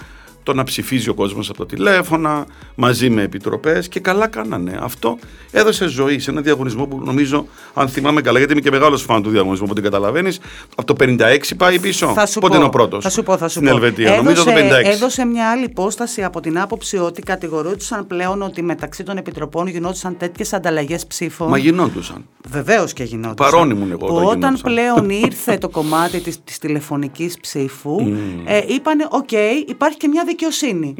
[0.50, 4.78] το να ψηφίζει ο κόσμος από τα τηλέφωνα, μαζί με επιτροπές και καλά κάνανε.
[4.82, 5.18] Αυτό
[5.50, 9.22] έδωσε ζωή σε ένα διαγωνισμό που νομίζω, αν θυμάμαι καλά, γιατί είμαι και μεγάλος φαν
[9.22, 10.40] του διαγωνισμού που την καταλαβαίνεις,
[10.76, 12.06] από το 56 πάει πίσω.
[12.14, 13.74] Θα σου Πότε πω, είναι ο πρώτος; Θα σου πω, θα σου Στην πω.
[13.74, 14.06] Ελβετία.
[14.06, 14.84] Έδωσε, νομίζω το 56.
[14.84, 20.16] έδωσε μια άλλη υπόσταση από την άποψη ότι κατηγορούνταν πλέον ότι μεταξύ των επιτροπών γινόντουσαν
[20.16, 21.48] τέτοιες ανταλλαγές ψήφων.
[21.48, 22.24] Μα γινόντουσαν.
[22.48, 23.34] Βεβαίως και γινόταν.
[23.34, 24.72] Παρόν ήμουν εγώ Που όταν όταν γινόντουσαν.
[24.72, 27.96] πλέον ήρθε το κομμάτι της, της τηλεφωνικής ψήφου,
[28.44, 29.30] ε, είπανε, οκ,
[29.66, 30.94] υπάρχει και μια δικαιοσύνη.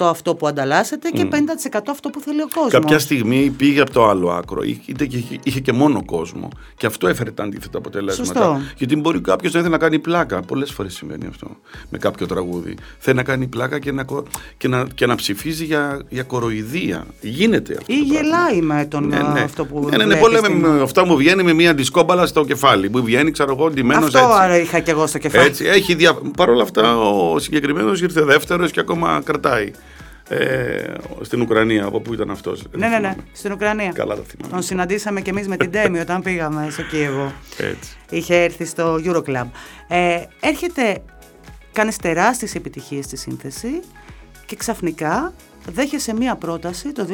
[0.00, 2.72] 50% αυτό που ανταλλάσσεται και 50% αυτό που θέλει ο κόσμος.
[2.72, 4.62] Κάποια στιγμή πήγε από το άλλο άκρο.
[4.62, 6.48] Είχε, είχε, είχε και μόνο κόσμο.
[6.76, 8.24] Και αυτό έφερε τα αντίθετα αποτελέσματα.
[8.40, 8.60] Σωστό.
[8.76, 10.40] Γιατί μπορεί κάποιος να ήθελε να κάνει πλάκα.
[10.42, 11.46] Πολλές φορές συμβαίνει αυτό
[11.90, 12.74] με κάποιο τραγούδι.
[12.98, 14.24] Θέλει να κάνει πλάκα και να, κο-
[14.56, 17.06] και να, και να ψηφίζει για, για κοροϊδία.
[17.20, 17.92] Γίνεται αυτό.
[17.92, 18.20] Ή το πράγμα.
[18.20, 19.40] γελάει με τον Ναι, ναι.
[19.40, 21.74] αυτό που ναι, ναι, ναι, βλέπεις πολύ στην- με- με αυτά μου βγαίνει με μια
[21.74, 22.88] δισκόμπαλα στο κεφάλι.
[22.90, 24.30] Μου βγαίνει, ξέρω εγώ, ντυμένος Αυτό έτσι.
[24.40, 25.46] άρα είχα και εγώ στο κεφάλι.
[25.46, 26.14] Έτσι, έχει δια...
[26.36, 28.40] Παρ' όλα αυτά, ο συγκεκριμένος ήρθε δεύτερος
[28.70, 29.70] και ακόμα κρατάει.
[30.28, 32.62] Ε, στην Ουκρανία, από πού ήταν αυτός.
[32.76, 33.92] Ναι, ναι, ναι, στην Ουκρανία.
[33.92, 34.52] Καλά τα θυμάμαι.
[34.52, 37.32] Τον συναντήσαμε και εμείς με την Τέμι όταν πήγαμε στο Κίεβο.
[37.56, 37.96] Έτσι.
[38.10, 39.46] Είχε έρθει στο Euroclub.
[39.88, 41.02] Ε, έρχεται,
[41.72, 43.80] κάνεις τεράστιες επιτυχίες στη σύνθεση
[44.46, 45.32] και ξαφνικά
[45.72, 47.06] δέχεσαι μία πρόταση το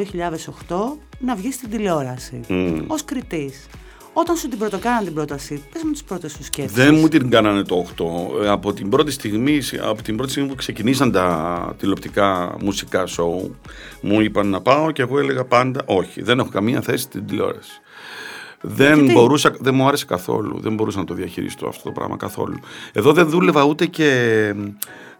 [0.67, 0.75] 2008
[1.19, 2.83] να βγεις στην τηλεόραση Μμμ.
[2.87, 3.67] ως κριτής.
[4.19, 6.77] Όταν σου την πρωτοκάναν την πρόταση, πες μου τις πρώτες σου σκέψεις.
[6.77, 8.43] Δεν μου την κάνανε το 8.
[8.43, 13.55] Ε, Από την πρώτη στιγμή, από την πρώτη στιγμή που ξεκινήσαν τα τηλεοπτικά μουσικά σοου,
[14.01, 17.81] μου είπαν να πάω και εγώ έλεγα πάντα όχι, δεν έχω καμία θέση στην τηλεόραση.
[18.61, 20.59] Δεν, Γιατί; μπορούσα, δεν μου άρεσε καθόλου.
[20.59, 22.59] Δεν μπορούσα να το διαχειριστώ αυτό το πράγμα καθόλου.
[22.93, 24.53] Εδώ δεν δούλευα ούτε και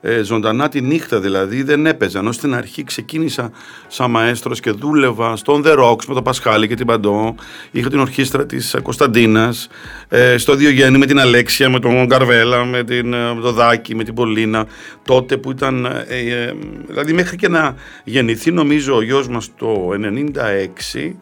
[0.02, 2.20] ε, ζωντανά τη νύχτα δηλαδή, δεν έπαιζα.
[2.20, 3.52] Ενώ στην αρχή ξεκίνησα
[3.88, 7.36] σαν μαέστρος και δούλευα στον The Rocks με τον Πασχάλη και την Παντό.
[7.72, 9.68] Είχα την ορχήστρα της Κωνσταντίνας,
[10.08, 13.96] ε, στο Διογέννη με την Αλέξια, με τον Καρβέλα, με, την, ε, με το Δάκη,
[13.96, 14.66] με την Πολίνα.
[15.06, 16.54] Τότε που ήταν, ε, ε,
[16.88, 21.16] δηλαδή μέχρι και να γεννηθεί νομίζω ο γιος μας το 96,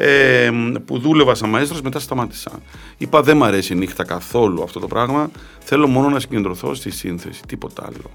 [0.00, 0.50] ε,
[0.84, 2.50] που δούλευα σαν μαέστρος, μετά σταμάτησα.
[2.98, 5.30] Είπα δεν μ' αρέσει η νύχτα καθόλου αυτό το πράγμα,
[5.64, 8.10] θέλω μόνο να συγκεντρωθώ στη σύνθεση, τίποτα άλλο.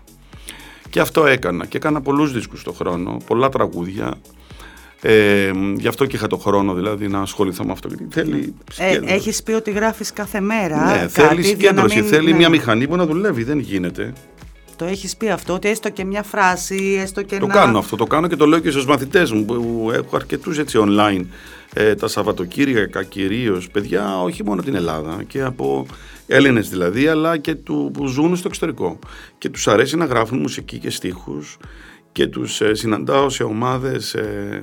[0.89, 4.13] Και αυτό έκανα και έκανα πολλούς δίσκους το χρόνο, πολλά τραγούδια.
[5.06, 7.88] Ε, γι' αυτό και είχα το χρόνο δηλαδή να ασχοληθώ με αυτό.
[7.88, 9.13] Γιατί θέλει Ε, συγκέντρωση.
[9.13, 12.38] έχεις πει ότι γράφεις κάθε μέρα ναι, κάτι θέλει για να συγκέντρωση, μην- θέλει ναι.
[12.38, 14.13] μια μηχανή που να δουλεύει, δεν γίνεται.
[14.76, 17.54] Το έχεις πει αυτό, ότι έστω και μια φράση, έστω και Το να...
[17.54, 20.78] κάνω αυτό, το κάνω και το λέω και στους μαθητές μου που έχω αρκετούς έτσι
[20.82, 21.26] online
[21.74, 25.86] ε, τα Σαββατοκύριακα κυρίως παιδιά, όχι μόνο την Ελλάδα και από
[26.28, 29.00] Έλληνες δηλαδή, αλλά και του, που ζουν στο εξωτερικό.
[29.38, 31.58] Και τους αρέσει να γράφουν μουσική και στίχους
[32.12, 34.60] και τους ε, συναντάω σε ομάδες ε,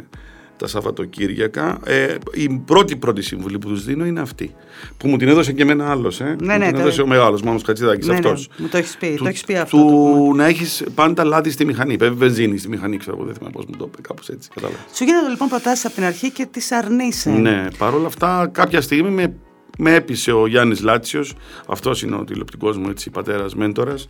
[0.61, 1.79] τα Σαββατοκύριακα.
[1.85, 4.55] Ε, η πρώτη πρώτη συμβουλή που τους δίνω είναι αυτή.
[4.96, 6.20] Που μου την έδωσε και εμένα άλλος.
[6.20, 6.37] Ε.
[6.40, 8.49] Ναι, μου ναι, την το- έδωσε ο μεγάλος Μάνος Κατσιδάκης Ναι, ναι, αυτός.
[8.57, 9.77] μου το έχεις πει, Του- το έχεις πει αυτό.
[9.77, 9.87] Του,
[10.29, 11.96] το- να έχεις πάντα λάδι στη μηχανή.
[11.96, 13.27] Πρέπει βενζίνη στη μηχανή, ξέρω εγώ.
[13.27, 14.49] Δεν θυμάμαι πώς μου το είπε, κάπως έτσι.
[14.55, 14.79] Κατάλαβα.
[14.94, 17.31] Σου γίνονται λοιπόν προτάσεις από την αρχή και τις αρνείσαι.
[17.31, 19.35] Ναι, παρόλα αυτά, κάποια στιγμή με,
[19.79, 21.35] με έπεισε ο Γιάννης Λάτσιος,
[21.68, 24.07] αυτός είναι ο τηλεοπτικός μου έτσι, πατέρας μέντορας,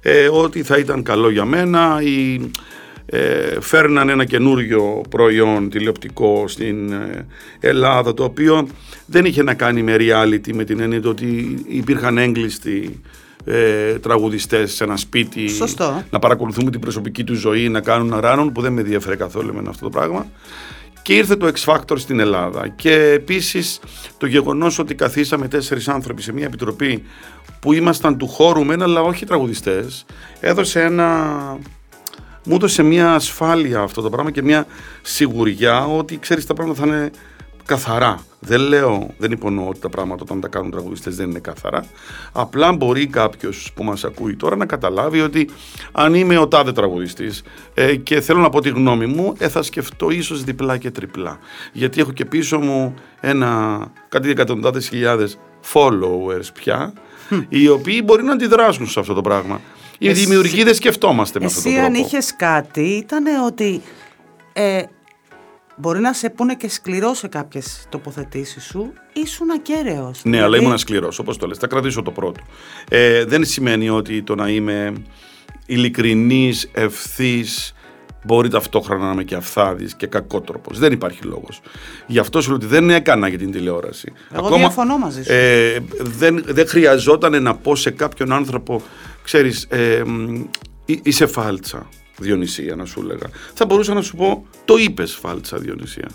[0.00, 1.98] ε, ότι θα ήταν καλό για μένα.
[2.02, 2.40] Η,
[3.12, 7.26] ε, φέρναν ένα καινούριο προϊόν τηλεοπτικό στην ε,
[7.60, 8.68] Ελλάδα το οποίο
[9.06, 13.00] δεν είχε να κάνει με reality με την έννοια του ότι υπήρχαν έγκλειστοι
[13.44, 15.48] ε, τραγουδιστές σε ένα σπίτι.
[15.48, 16.02] Σωστό.
[16.10, 19.48] να παρακολουθούμε την προσωπική του ζωή, να κάνουν να ράνουν που δεν με ενδιαφέρε καθόλου
[19.48, 20.26] εμένα αυτό το πράγμα.
[21.02, 22.68] Και ήρθε το X Factor στην Ελλάδα.
[22.68, 23.80] Και επίσης
[24.18, 27.02] το γεγονός ότι καθίσαμε τέσσερις άνθρωποι σε μια επιτροπή
[27.60, 30.04] που ήμασταν του χώρου μεν αλλά όχι τραγουδιστές
[30.40, 31.18] έδωσε ένα
[32.44, 34.66] μου έδωσε μια ασφάλεια αυτό το πράγμα και μια
[35.02, 37.10] σιγουριά ότι ξέρεις τα πράγματα θα είναι
[37.64, 38.24] καθαρά.
[38.40, 41.84] Δεν λέω, δεν υπονοώ ότι τα πράγματα όταν τα κάνουν τραγουδιστές δεν είναι καθαρά.
[42.32, 45.48] Απλά μπορεί κάποιος που μας ακούει τώρα να καταλάβει ότι
[45.92, 47.42] αν είμαι ο τάδε τραγουδιστής
[47.74, 51.38] ε, και θέλω να πω τη γνώμη μου, ε, θα σκεφτώ ίσως διπλά και τριπλά.
[51.72, 55.38] Γιατί έχω και πίσω μου ένα, κάτι εκατοντάδες χιλιάδες
[55.72, 56.92] followers πια,
[57.48, 59.60] οι οποίοι μπορεί να αντιδράσουν σε αυτό το πράγμα.
[60.02, 61.96] Οι Εσύ- δημιουργοί δεν σκεφτόμαστε με αυτόν τον Εσύ τρόπο.
[61.98, 63.82] αν είχες κάτι ήταν ότι
[64.52, 64.82] ε,
[65.76, 70.20] μπορεί να σε πούνε και σκληρός σε κάποιες τοποθετήσεις σου, ήσουν ακέραιος.
[70.24, 71.58] Ναι, αλλά Δηλαδή, ήμουν σκληρός, όπως το λες.
[71.58, 72.40] Θα κρατήσω το πρώτο.
[72.90, 74.92] Ε, δεν σημαίνει ότι το να είμαι
[75.66, 77.74] ειλικρινής, ευθύς,
[78.24, 80.78] μπορεί ταυτόχρονα να είμαι και αυθάδης και κακότροπος.
[80.78, 81.60] Δεν υπάρχει λόγος.
[82.06, 84.12] Γι' αυτό σου λέω ότι δεν έκανα για την τηλεόραση.
[84.34, 85.32] Εγώ διαφωνώ μαζί σου.
[85.32, 88.82] Ε, δεν, δεν χρειαζόταν να πω σε κάποιον άνθρωπο,
[89.22, 90.34] ξέρεις, ε, μ,
[90.84, 93.26] εί- είσαι φάλτσα, Διονυσία, να σου έλεγα.
[93.54, 96.08] Θα μπορούσα να σου πω, το είπες φάλτσα, Διονυσία.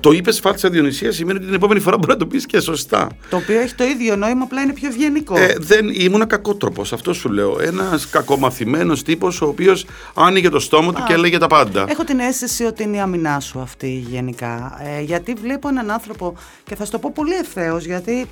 [0.00, 3.08] Το είπες φάτσα Διονυσία σημαίνει ότι την επόμενη φορά μπορεί να το πεις και σωστά.
[3.30, 5.38] Το οποίο έχει το ίδιο νόημα, απλά είναι πιο ευγενικό.
[5.38, 7.60] Ε, δεν, ήμουν κακότροπος, αυτό σου λέω.
[7.60, 11.84] Ένας κακομαθημένος τύπος, ο οποίος άνοιγε το στόμα του και έλεγε τα πάντα.
[11.88, 14.80] Έχω την αίσθηση ότι είναι η αμυνά σου αυτή γενικά.
[14.98, 18.26] Ε, γιατί βλέπω έναν άνθρωπο, και θα σου το πω πολύ ευθέως, γιατί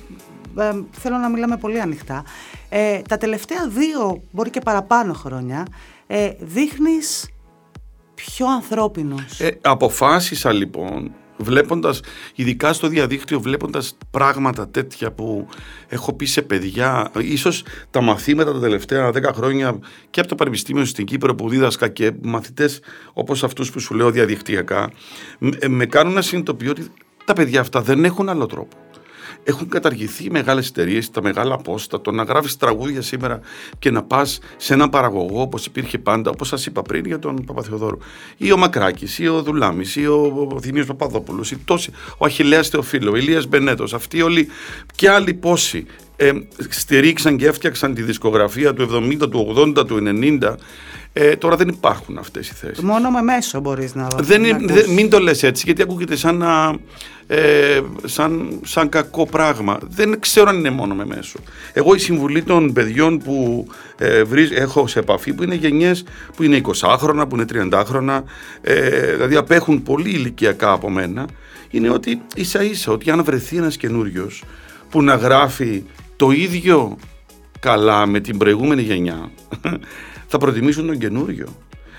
[0.57, 2.23] ε, θέλω να μιλάμε πολύ ανοιχτά.
[2.69, 5.67] Ε, τα τελευταία δύο, μπορεί και παραπάνω χρόνια,
[6.07, 7.29] ε, δείχνεις
[8.15, 9.39] πιο ανθρώπινος.
[9.39, 12.01] Ε, αποφάσισα λοιπόν βλέποντας,
[12.35, 15.47] ειδικά στο διαδίκτυο, βλέποντας πράγματα τέτοια που
[15.87, 19.79] έχω πει σε παιδιά, ίσως τα μαθήματα τα τελευταία 10 χρόνια
[20.09, 22.79] και από το Πανεπιστήμιο στην Κύπρο που δίδασκα και μαθητές
[23.13, 24.91] όπως αυτούς που σου λέω διαδικτυακά,
[25.67, 26.87] με κάνουν να συνειδητοποιώ ότι
[27.25, 28.77] τα παιδιά αυτά δεν έχουν άλλο τρόπο
[29.43, 32.01] έχουν καταργηθεί οι μεγάλες εταιρείες, τα μεγάλα πόστα.
[32.01, 33.39] Το να γράφεις τραγούδια σήμερα
[33.79, 37.45] και να πας σε έναν παραγωγό όπως υπήρχε πάντα, όπως σας είπα πριν για τον
[37.45, 37.97] Παπαθεοδόρου,
[38.37, 43.11] ή ο Μακράκης, ή ο Δουλάμης, ή ο Θημίο Παπαδόπουλος, ή τόσοι, ο Αχηλέα Θεοφίλο,
[43.11, 44.47] ο Ηλίας Μπενέτος, αυτοί όλοι
[44.95, 45.85] και άλλοι πόσοι
[46.19, 46.31] ε,
[46.69, 48.89] στηρίξαν και έφτιαξαν τη δισκογραφία του
[49.21, 50.03] 70, του 80, του
[50.39, 50.55] 90
[51.13, 52.83] ε, τώρα δεν υπάρχουν αυτές οι θέσεις.
[52.83, 56.43] Μόνο με μέσο μπορείς να δεν, δεν, Μην το λες έτσι γιατί ακούγεται σαν,
[57.27, 59.77] ε, σαν, σαν κακό πράγμα.
[59.87, 61.39] Δεν ξέρω αν είναι μόνο με μέσο.
[61.73, 64.23] Εγώ η συμβουλή των παιδιών που ε,
[64.55, 66.03] έχω σε επαφή που είναι γενιές
[66.35, 68.21] που είναι 20χρονα, που είναι 30χρονα,
[68.61, 71.25] ε, δηλαδή απέχουν πολύ ηλικιακά από μένα,
[71.69, 74.43] είναι ότι ίσα ίσα ότι αν βρεθεί ένας καινούριος
[74.89, 75.83] που να γράφει
[76.19, 76.97] το ίδιο
[77.59, 79.31] καλά με την προηγούμενη γενιά
[80.27, 81.47] θα προτιμήσουν τον καινούριο.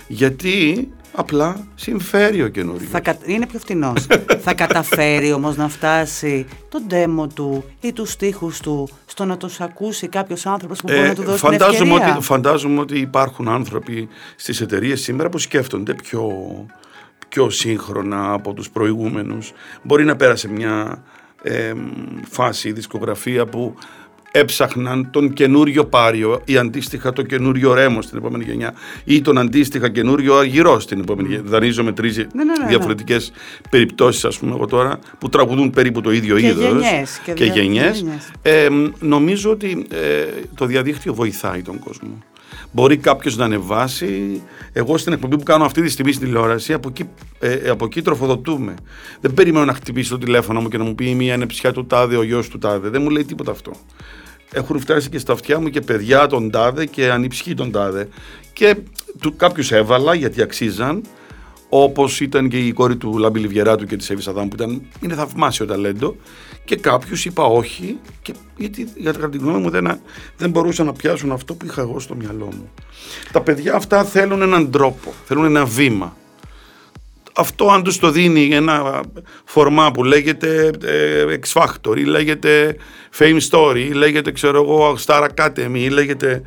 [0.09, 2.89] Γιατί απλά συμφέρει ο καινούριο.
[2.89, 3.93] Θα, είναι πιο φθηνό.
[4.45, 9.61] θα καταφέρει όμως να φτάσει τον τέμο του ή τους στίχους του στο να τους
[9.61, 12.15] ακούσει κάποιος άνθρωπος που μπορεί ε, να του δώσει φαντάζομαι την ευκαιρία.
[12.15, 16.31] Ότι, φαντάζομαι ότι υπάρχουν άνθρωποι στις εταιρείες σήμερα που σκέφτονται πιο,
[17.29, 19.53] πιο σύγχρονα από τους προηγούμενους.
[19.83, 21.03] Μπορεί να πέρασε μια
[21.43, 21.73] ε,
[22.31, 23.75] φάση η δισκογραφία που
[24.31, 29.89] έψαχναν τον καινούριο Πάριο ή αντίστοιχα το καινούριο Ρέμο στην επόμενη γενιά ή τον αντίστοιχα
[29.89, 31.43] καινούριο Αργυρό στην επόμενη γενιά.
[31.45, 32.69] Δανείζω με τρεις ναι, ναι, ναι, ναι.
[32.69, 33.33] διαφορετικές
[33.71, 36.83] περιπτώσεις, ας πούμε, εγώ τώρα, που τραγουδούν περίπου το ίδιο είδος.
[37.25, 38.05] Και, και γενιές.
[38.43, 38.69] Ε,
[39.01, 42.19] νομίζω ότι ε, το διαδίκτυο βοηθάει τον κόσμο.
[42.73, 44.43] Μπορεί κάποιος να ανεβάσει.
[44.73, 48.03] Εγώ στην εκπομπή που κάνω αυτή τη στιγμή στην τηλεόραση, από εκεί, ε, από εκεί
[48.03, 48.75] τροφοδοτούμε.
[49.21, 51.73] Δεν περιμένω να χτυπήσει το τηλέφωνο μου και να μου πει η μία είναι ψιά
[51.73, 52.89] του τάδε, ο γιος του τάδε.
[52.89, 53.73] Δεν μου λέει τίποτα αυτό
[54.53, 58.09] έχουν φτάσει και στα αυτιά μου και παιδιά τον τάδε και ανιψυχή τον τάδε.
[58.53, 58.77] Και
[59.37, 61.03] κάποιους έβαλα γιατί αξίζαν,
[61.69, 65.15] όπως ήταν και η κόρη του Λάμπη Λιβιεράτου και της Εύης Αδάμ που ήταν, είναι
[65.15, 66.17] θαυμάσιο ταλέντο.
[66.65, 70.01] Και κάποιους είπα όχι, και, γιατί για την γνώμη μου δεν,
[70.37, 72.71] δεν μπορούσαν να πιάσουν αυτό που είχα εγώ στο μυαλό μου.
[73.33, 76.17] Τα παιδιά αυτά θέλουν έναν τρόπο, θέλουν ένα βήμα
[77.41, 79.01] αυτό αν τους το δίνει ένα
[79.45, 82.77] φορμά που λέγεται ε, X Factor ή λέγεται
[83.19, 86.43] Fame Story ή λέγεται ξέρω εγώ Star Academy ή λέγεται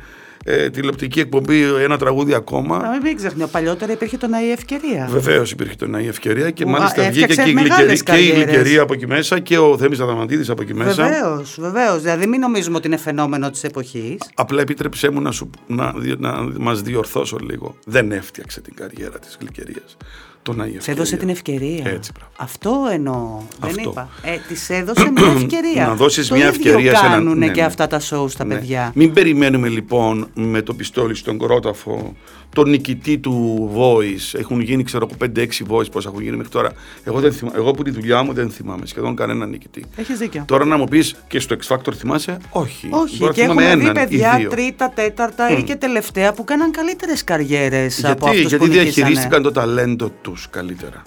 [0.46, 2.78] ε, τηλεοπτική εκπομπή ένα τραγούδι ακόμα.
[2.78, 5.08] Να μην ξεχνιώ, παλιότερα υπήρχε το ΝΑΗ Ευκαιρία.
[5.10, 9.58] Βεβαίως υπήρχε το ΝΑΗ Ευκαιρία και μάλιστα βγήκε και η, γλυκερία, από εκεί μέσα και
[9.58, 11.04] ο Θέμης Αδαμαντίδης από εκεί μέσα.
[11.04, 12.02] Βεβαίως, βεβαίως.
[12.02, 14.18] Δηλαδή μην νομίζουμε ότι είναι φαινόμενο της εποχής.
[14.34, 17.76] Απλά επιτρέψέ μου να, σου, να, να, να μας διορθώσω λίγο.
[17.84, 19.96] Δεν έφτιαξε την καριέρα της γλυκερίας
[20.44, 21.82] το Σε έδωσε την ευκαιρία.
[21.86, 23.40] Έτσι, Αυτό εννοώ.
[23.60, 23.74] Αυτό.
[23.74, 24.08] Δεν είπα.
[24.22, 25.86] Ε, της έδωσε μια ευκαιρία.
[25.86, 27.38] να δώσεις μια ευκαιρία σε έναν.
[27.38, 27.66] Ναι, και ναι.
[27.66, 28.54] αυτά τα σοου στα ναι.
[28.54, 28.92] παιδιά.
[28.94, 32.14] Μην περιμένουμε λοιπόν με το πιστόλι στον κρόταφο
[32.54, 34.38] τον νικητή του Voice.
[34.38, 36.72] Έχουν γίνει, ξέρω εγώ, 5-6 Voice πώ έχουν γίνει μέχρι τώρα.
[37.04, 37.52] Εγώ, δεν θυμά...
[37.54, 39.84] εγώ που τη δουλειά μου δεν θυμάμαι σχεδόν κανέναν νικητή.
[39.96, 40.44] Έχεις δίκιο.
[40.46, 42.88] Τώρα να μου πεις και στο X Factor θυμάσαι, όχι.
[42.90, 45.58] Όχι, Τώρα και έχουμε έναν, δει παιδιά τρίτα, τέταρτα mm.
[45.58, 51.02] ή και τελευταία που κάναν καλύτερες καριέρες από αυτούς Γιατί διαχειρίστηκαν το ταλέντο του καλύτερα.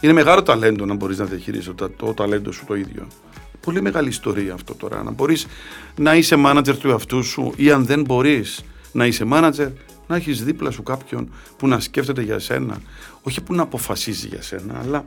[0.00, 3.06] Είναι μεγάλο ταλέντο να μπορείς να διαχειρίσει το, το ταλέντο σου το ίδιο.
[3.60, 5.02] Πολύ μεγάλη ιστορία αυτό τώρα.
[5.02, 5.46] Να μπορείς
[5.96, 9.70] να είσαι manager του εαυτού σου ή αν δεν μπορείς να είσαι manager,
[10.06, 12.80] να έχεις δίπλα σου κάποιον που να σκέφτεται για σένα,
[13.22, 15.06] όχι που να αποφασίζει για σένα, αλλά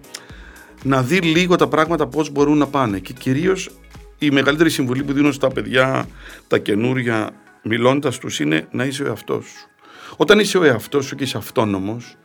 [0.83, 2.99] να δει λίγο τα πράγματα πώς μπορούν να πάνε.
[2.99, 3.69] Και κυρίως
[4.17, 6.07] η μεγαλύτερη συμβουλή που δίνω στα παιδιά,
[6.47, 7.29] τα καινούρια,
[7.63, 9.69] μιλώντας τους, είναι να είσαι ο εαυτός σου.
[10.17, 12.17] Όταν είσαι ο εαυτός σου και είσαι αυτόνομος,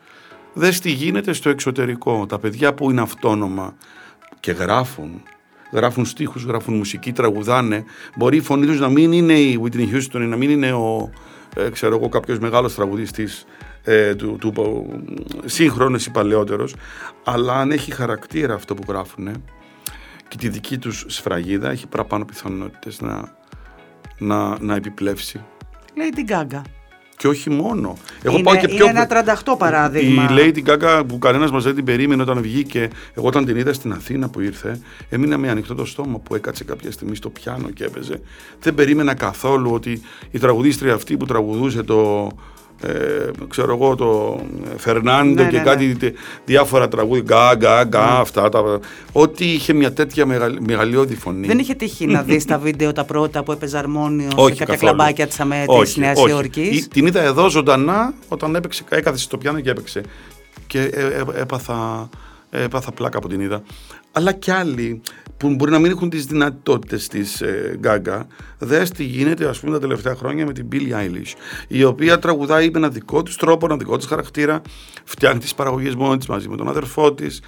[0.52, 2.26] δες τι γίνεται στο εξωτερικό.
[2.26, 3.74] Τα παιδιά που είναι αυτόνομα
[4.40, 5.22] και γράφουν,
[5.72, 7.84] γράφουν στίχους, γράφουν μουσική, τραγουδάνε,
[8.16, 11.10] μπορεί η φωνή τους να μην είναι η Whitney Houston, να μην είναι ο,
[11.56, 13.46] ε, ξέρω εγώ, κάποιος μεγάλος τραγουδιστής
[13.84, 16.74] ε, του, του, του σύγχρονος ή παλαιότερος,
[17.24, 19.42] αλλά αν έχει χαρακτήρα αυτό που γράφουν
[20.28, 23.36] και τη δική τους σφραγίδα, έχει παραπάνω πιθανότητες να,
[24.18, 25.40] να, να επιπλέψει.
[25.94, 26.60] Λέει την Gaga.
[27.22, 27.96] Και όχι μόνο.
[28.22, 28.88] Έχω είναι, και πιο...
[28.88, 30.22] είναι ένα 38 παράδειγμα.
[30.22, 32.88] Η Lady Gaga που κανένας μας δεν την περίμενε όταν βγήκε.
[33.14, 36.64] Εγώ όταν την είδα στην Αθήνα που ήρθε, έμεινα με ανοιχτό το στόμα που έκατσε
[36.64, 38.20] κάποια στιγμή στο πιάνο και έπαιζε.
[38.60, 42.30] Δεν περίμενα καθόλου ότι η τραγουδίστρια αυτή που τραγουδούσε το
[42.86, 44.40] ε, ξέρω εγώ το
[44.76, 46.10] Φερνάντο ναι, και ναι, κάτι ναι.
[46.44, 47.22] διάφορα τραγούδια.
[47.22, 48.80] Γκά γκά γκά αυτά τα,
[49.12, 51.46] ότι είχε μια τέτοια μεγαλ, μεγαλειώδη φωνή.
[51.46, 54.78] Δεν είχε τύχει να δεις τα βίντεο τα πρώτα που έπαιζε αρμόνιο σε κάποια καθόλου.
[54.78, 59.60] κλαμπάκια της, αμέ, της Νέας Υόρκης; Την είδα εδώ ζωντανά όταν έπαιξε, έκαθε στο πιάνο
[59.60, 60.02] και έπαιξε.
[60.66, 62.08] Και ε, ε, έπαθα,
[62.50, 63.62] έπαθα πλάκα από την είδα
[64.12, 65.00] αλλά κι άλλοι
[65.36, 68.22] που μπορεί να μην έχουν τις δυνατότητες της ε, Gaga,
[68.58, 71.32] δες τι γίνεται ας πούμε τα τελευταία χρόνια με την Billie Eilish,
[71.68, 74.62] η οποία τραγουδάει με ένα δικό της τρόπο, ένα δικό της χαρακτήρα,
[75.04, 77.40] φτιάχνει τις παραγωγές μόνη της μαζί με τον αδερφό της,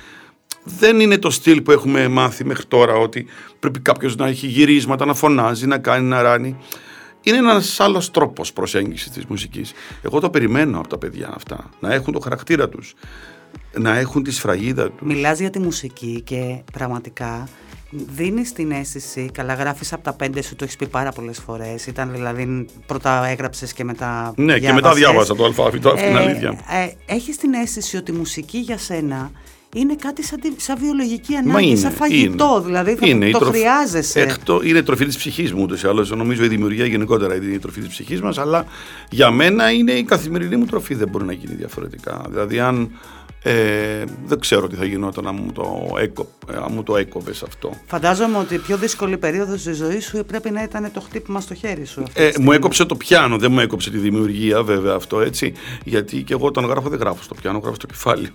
[0.65, 3.27] δεν είναι το στυλ που έχουμε μάθει μέχρι τώρα ότι
[3.59, 6.57] πρέπει κάποιος να έχει γυρίσματα, να φωνάζει, να κάνει, να ράνει.
[7.23, 9.73] Είναι ένας άλλος τρόπος προσέγγισης της μουσικής.
[10.03, 11.71] Εγώ το περιμένω από τα παιδιά αυτά.
[11.81, 12.95] Να έχουν το χαρακτήρα τους.
[13.79, 15.07] Να έχουν τη σφραγίδα τους.
[15.07, 17.49] Μιλάς για τη μουσική και πραγματικά
[17.91, 21.87] δίνεις την αίσθηση, καλά γράφεις από τα πέντε σου, το έχεις πει πάρα πολλές φορές.
[21.87, 24.33] Ήταν δηλαδή πρώτα έγραψες και μετά.
[24.37, 24.67] Ναι, διάβασες.
[24.67, 26.59] και μετά διάβασα το αλφάβητο, αυτή είναι αλήθεια.
[27.07, 29.31] Ε, έχεις την αίσθηση ότι η μουσική για σένα
[29.75, 32.55] είναι κάτι σαν, σαν βιολογική ανάγκη, είναι, σαν φαγητό.
[32.57, 32.65] Είναι.
[32.65, 33.51] Δηλαδή θα, είναι, το τροφ...
[33.51, 34.21] χρειάζεσαι.
[34.21, 36.11] Εκτό, είναι τροφή της ψυχής μου ούτως ή άλλως.
[36.11, 38.39] Νομίζω η δημιουργία γενικότερα είναι η τροφή της ψυχής μας.
[38.39, 38.65] Αλλά
[39.11, 40.95] για μένα είναι η καθημερινή μου τροφή.
[40.95, 42.25] Δεν μπορεί να γίνει διαφορετικά.
[42.31, 42.91] Δηλαδή, αν
[43.47, 46.29] ε, δεν ξέρω τι θα γινόταν αν μου το, έκο,
[46.65, 47.71] αν μου το έκοβες αυτό.
[47.87, 51.55] Φαντάζομαι ότι η πιο δύσκολη περίοδος της ζωής σου πρέπει να ήταν το χτύπημα στο
[51.55, 52.03] χέρι σου.
[52.15, 55.53] Ε, μου έκοψε το πιάνο, δεν μου έκοψε τη δημιουργία βέβαια αυτό έτσι.
[55.85, 58.29] Γιατί και εγώ όταν γράφω δεν γράφω στο πιάνο, γράφω στο κεφάλι.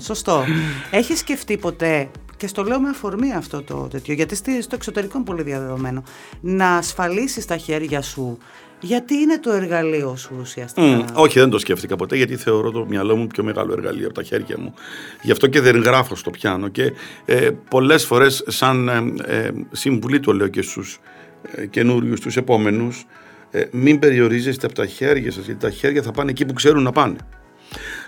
[0.00, 0.44] Σωστό.
[0.90, 5.26] Έχεις σκεφτεί ποτέ και στο λέω με αφορμή αυτό το τέτοιο, γιατί στο εξωτερικό είναι
[5.26, 6.02] πολύ διαδεδομένο,
[6.40, 8.38] να ασφαλίσεις τα χέρια σου
[8.80, 12.86] γιατί είναι το εργαλείο σου ουσιαστικά; Mm, όχι, δεν το σκέφτηκα ποτέ, γιατί θεωρώ το
[12.88, 14.74] μυαλό μου πιο μεγάλο εργαλείο από τα χέρια μου.
[15.22, 16.68] Γι' αυτό και δεν γράφω στο πιάνο.
[16.68, 16.92] Και
[17.24, 20.98] ε, πολλές φορές, σαν ε, ε, συμβουλή το λέω και στους
[21.42, 23.06] ε, καινούριους, στου επόμενους,
[23.50, 26.82] ε, μην περιορίζεστε από τα χέρια σας, γιατί τα χέρια θα πάνε εκεί που ξέρουν
[26.82, 27.16] να πάνε.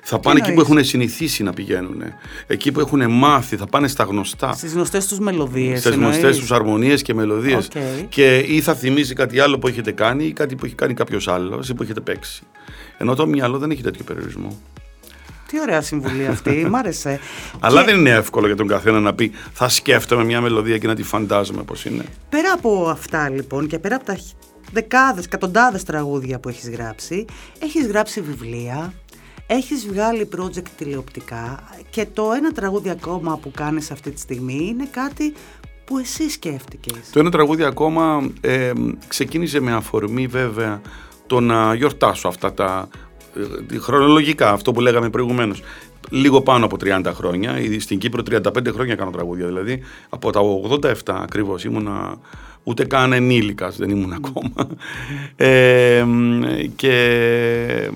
[0.03, 2.03] Θα πάνε εκεί που έχουν συνηθίσει να πηγαίνουν.
[2.47, 4.53] Εκεί που έχουν μάθει, θα πάνε στα γνωστά.
[4.53, 5.81] Στις γνωστές τους μελωδίες.
[5.81, 7.69] Στις γνωστές τους αρμονίες και μελωδίες.
[8.09, 11.29] Και ή θα θυμίζει κάτι άλλο που έχετε κάνει ή κάτι που έχει κάνει κάποιος
[11.29, 12.43] άλλος ή που έχετε παίξει.
[12.99, 14.59] Ενώ το μυαλό δεν έχει τέτοιο περιορισμό.
[15.49, 17.21] Τι ωραία συμβουλή αυτή, μ' άρεσε.
[17.61, 20.95] Αλλά δεν είναι εύκολο για τον καθένα να πει θα σκέφτομαι μια μελωδία και να
[20.95, 22.05] τη φαντάζομαι πώς είναι.
[22.29, 24.19] Πέρα από αυτά λοιπόν και πέρα από τα
[24.73, 27.25] δεκάδες, εκατοντάδες τραγούδια που έχεις γράψει,
[27.59, 28.93] έχεις γράψει βιβλία,
[29.51, 34.89] Έχεις βγάλει project τηλεοπτικά και το ένα τραγούδι ακόμα που κάνεις αυτή τη στιγμή είναι
[34.91, 35.33] κάτι
[35.85, 37.11] που εσύ σκέφτηκες.
[37.13, 38.73] Το ένα τραγούδι ακόμα ε,
[39.09, 40.81] ξεκίνησε με αφορμή βέβαια
[41.27, 42.89] το να γιορτάσω αυτά τα
[43.71, 45.63] ε, χρονολογικά, αυτό που λέγαμε προηγουμένως.
[46.11, 50.41] Λίγο πάνω από 30 χρόνια, στην Κύπρο 35 χρόνια κάνω τραγούδια δηλαδή, από τα
[50.81, 52.19] 87 ακριβώς ήμουνα
[52.63, 54.69] ούτε καν ενήλικας, δεν ήμουν ακόμα.
[55.37, 56.05] Ε,
[56.77, 57.91] και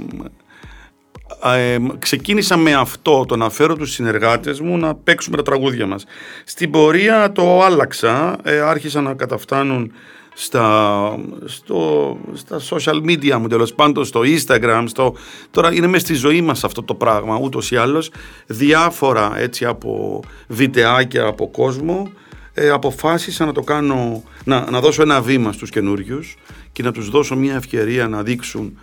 [1.45, 6.05] ε, ξεκίνησα με αυτό, το να φέρω τους συνεργάτες μου να παίξουμε τα τραγούδια μας.
[6.45, 9.93] Στην πορεία το άλλαξα, ε, άρχισαν να καταφτάνουν
[10.35, 15.15] στα, στο, στα social media μου τέλος πάντων, στο Instagram, στο,
[15.51, 18.11] τώρα είναι μέσα στη ζωή μας αυτό το πράγμα ούτως ή άλλως,
[18.47, 22.13] διάφορα έτσι από βιντεάκια από κόσμο,
[22.55, 26.37] ε, αποφάσισα να το κάνω, να, να δώσω ένα βήμα στους καινούριους
[26.73, 28.79] και να τους δώσω μια ευκαιρία να δείξουν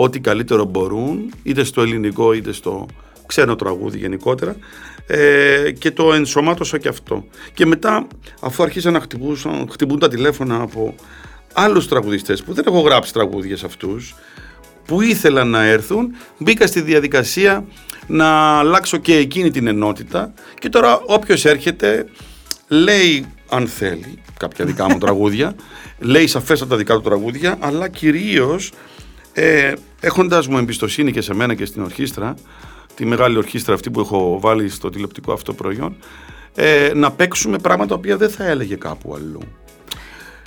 [0.00, 2.86] ό,τι καλύτερο μπορούν, είτε στο ελληνικό είτε στο
[3.26, 4.56] ξένο τραγούδι γενικότερα
[5.06, 7.24] ε, και το ενσωμάτωσα και αυτό.
[7.54, 8.06] Και μετά
[8.40, 9.38] αφού άρχισαν να χτυπούν,
[9.70, 10.94] χτυπούν τα τηλέφωνα από
[11.52, 14.14] άλλους τραγουδιστές που δεν έχω γράψει τραγούδια σε αυτούς
[14.86, 17.64] που ήθελαν να έρθουν, μπήκα στη διαδικασία
[18.06, 22.06] να αλλάξω και εκείνη την ενότητα και τώρα όποιος έρχεται
[22.68, 25.54] λέει αν θέλει κάποια δικά μου τραγούδια,
[25.98, 28.72] λέει σαφέστατα δικά του τραγούδια, αλλά κυρίως
[29.32, 32.34] ε, έχοντας μου εμπιστοσύνη και σε μένα και στην ορχήστρα,
[32.94, 35.96] τη μεγάλη ορχήστρα αυτή που έχω βάλει στο τηλεοπτικό αυτό προϊόν,
[36.54, 39.40] ε, να παίξουμε πράγματα που δεν θα έλεγε κάπου αλλού.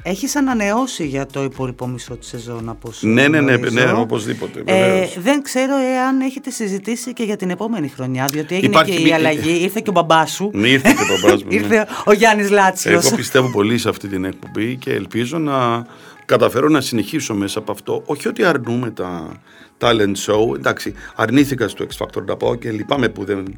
[0.04, 4.62] Έχεις ανανεώσει για το υπόλοιπο μισό της σεζόν, από Ναι, ναι, ναι, ναι, οπωσδήποτε.
[4.65, 9.08] Ε, δεν ξέρω εάν έχετε συζητήσει και για την επόμενη χρονιά, διότι έγινε Υπάρχει και
[9.08, 9.62] η αλλαγή.
[9.62, 10.52] Ήρθε και ο μπαμπάς σου.
[10.54, 11.50] Ναι, ήρθε και ο μπαμπάς μου.
[11.52, 11.56] Ναι.
[11.56, 13.06] ήρθε ο Γιάννης Λάτσιος.
[13.06, 15.86] Εγώ πιστεύω πολύ σε αυτή την εκπομπή και ελπίζω να
[16.32, 18.04] καταφέρω να συνεχίσω μέσα από αυτό.
[18.06, 19.41] Όχι ότι αρνούμε τα,
[19.82, 20.56] talent show.
[20.56, 23.58] Εντάξει, αρνήθηκα στο X Factor να πάω και λυπάμαι που δεν.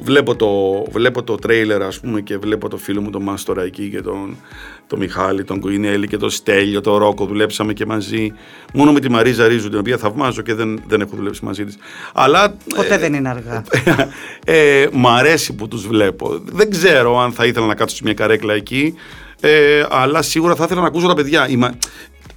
[0.00, 3.88] Βλέπω το, βλέπω το τρέιλερ ας πούμε και βλέπω το φίλο μου τον Μάστορα εκεί
[3.88, 4.36] και τον,
[4.86, 8.32] τον Μιχάλη, τον Κουινέλη και τον Στέλιο, τον Ρόκο, δουλέψαμε και μαζί.
[8.72, 11.76] Μόνο με τη Μαρίζα Ρίζου, την οποία θαυμάζω και δεν, δεν έχω δουλέψει μαζί της.
[12.14, 12.56] Αλλά...
[12.74, 13.64] Ποτέ ε, δεν είναι αργά.
[14.44, 16.40] ε, μ' αρέσει που τους βλέπω.
[16.44, 18.94] Δεν ξέρω αν θα ήθελα να κάτσω σε μια καρέκλα εκεί,
[19.46, 21.48] ε, αλλά σίγουρα θα ήθελα να ακούσω τα παιδιά.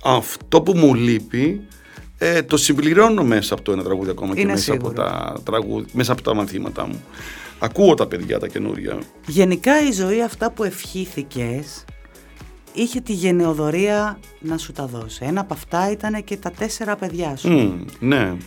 [0.03, 1.61] Αυτό που μου λείπει
[2.17, 6.11] ε, το συμπληρώνω μέσα από το ένα τραγούδι ακόμα και μέσα από, τα τραγούδι, μέσα
[6.11, 7.03] από τα μαθήματά μου.
[7.59, 8.97] Ακούω τα παιδιά τα καινούρια.
[9.27, 11.85] Γενικά η ζωή αυτά που ευχήθηκες
[12.73, 15.25] είχε τη γενεοδορία να σου τα δώσει.
[15.27, 17.85] Ένα από αυτά ήταν και τα τέσσερα παιδιά σου.
[17.99, 18.37] ναι.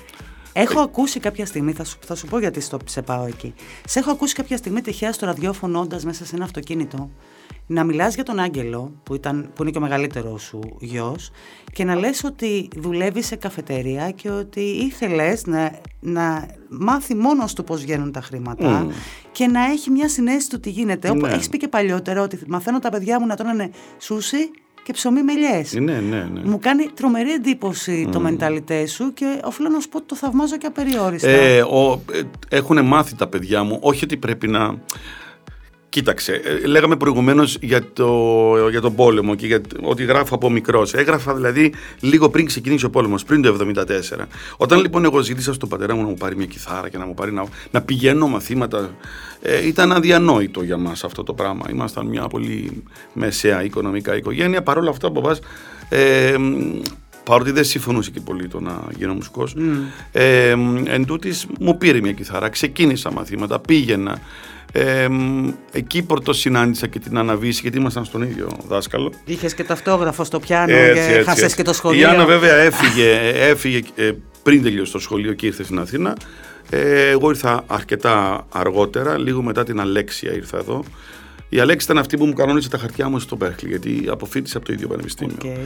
[0.52, 3.54] Έχω ακούσει κάποια στιγμή, θα σου, θα σου πω γιατί στο σε πάω εκεί.
[3.84, 7.10] Σε έχω ακούσει κάποια στιγμή τυχαία στο ραδιόφωνο μέσα σε ένα αυτοκίνητο
[7.66, 11.30] να μιλάς για τον Άγγελο, που, ήταν, που είναι και ο μεγαλύτερος σου γιος,
[11.72, 17.64] και να λες ότι δουλεύει σε καφετερία και ότι ήθελες να, να μάθει μόνος του
[17.64, 18.86] πώς βγαίνουν τα χρήματα
[19.32, 21.08] και να έχει μια συνέστηση του τι γίνεται.
[21.08, 21.18] Ναι.
[21.18, 24.50] Όπως έχεις πει και παλιότερα ότι μαθαίνω τα παιδιά μου να τρώνε σούσι
[24.82, 25.72] και ψωμί με λιές.
[25.72, 26.40] Ναι, ναι, ναι.
[26.44, 30.56] Μου κάνει τρομερή εντύπωση το μενταλιτέ σου και οφείλω να σου πω ότι το θαυμάζω
[30.56, 31.28] και απεριόριστα.
[31.28, 31.62] Ε, ε,
[32.48, 34.78] έχουν μάθει τα παιδιά μου, όχι ότι πρέπει να
[35.90, 40.94] Κοίταξε, ε, λέγαμε προηγουμένως για, το, για τον πόλεμο και για, ότι γράφω από μικρός.
[40.94, 44.24] Έγραφα δηλαδή λίγο πριν ξεκινήσει ο πόλεμος, πριν το 1974.
[44.56, 47.14] Όταν λοιπόν εγώ ζήτησα στον πατέρα μου να μου πάρει μια κιθάρα και να μου
[47.14, 48.90] πάρει να, να πηγαίνω μαθήματα,
[49.42, 51.66] ε, ήταν αδιανόητο για μας αυτό το πράγμα.
[51.70, 54.62] Ήμασταν μια πολύ μεσαία οικονομικά οικογένεια.
[54.62, 55.40] Παρ' όλα αυτά, ο παπάς.
[55.88, 56.34] Ε,
[57.24, 59.60] παρότι δεν συμφωνούσε και πολύ το να γίνω μουσικός, mm.
[60.12, 64.18] ε, εν τούτης, μου πήρε μια κιθάρα, ξεκίνησα μαθήματα, πήγαινα,
[64.72, 65.08] ε,
[65.72, 69.12] εκεί πρώτος συνάντησα και την Αναβίση γιατί ήμασταν στον ίδιο δάσκαλο.
[69.24, 72.00] Είχες και ταυτόγραφο στο πιάνο και χάσες και το σχολείο.
[72.00, 74.10] Η Άννα βέβαια έφυγε, έφυγε ε,
[74.42, 76.16] πριν τελειώσει το σχολείο και ήρθε στην Αθήνα.
[76.70, 80.84] Ε, εγώ ήρθα αρκετά αργότερα, λίγο μετά την Αλέξια ήρθα εδώ.
[81.52, 84.66] Η Αλέξη ήταν αυτή που μου κανόνισε τα χαρτιά μου στο Μπέρκλι, γιατί αποφύτησε από
[84.66, 85.36] το ίδιο πανεπιστήμιο.
[85.42, 85.56] Okay.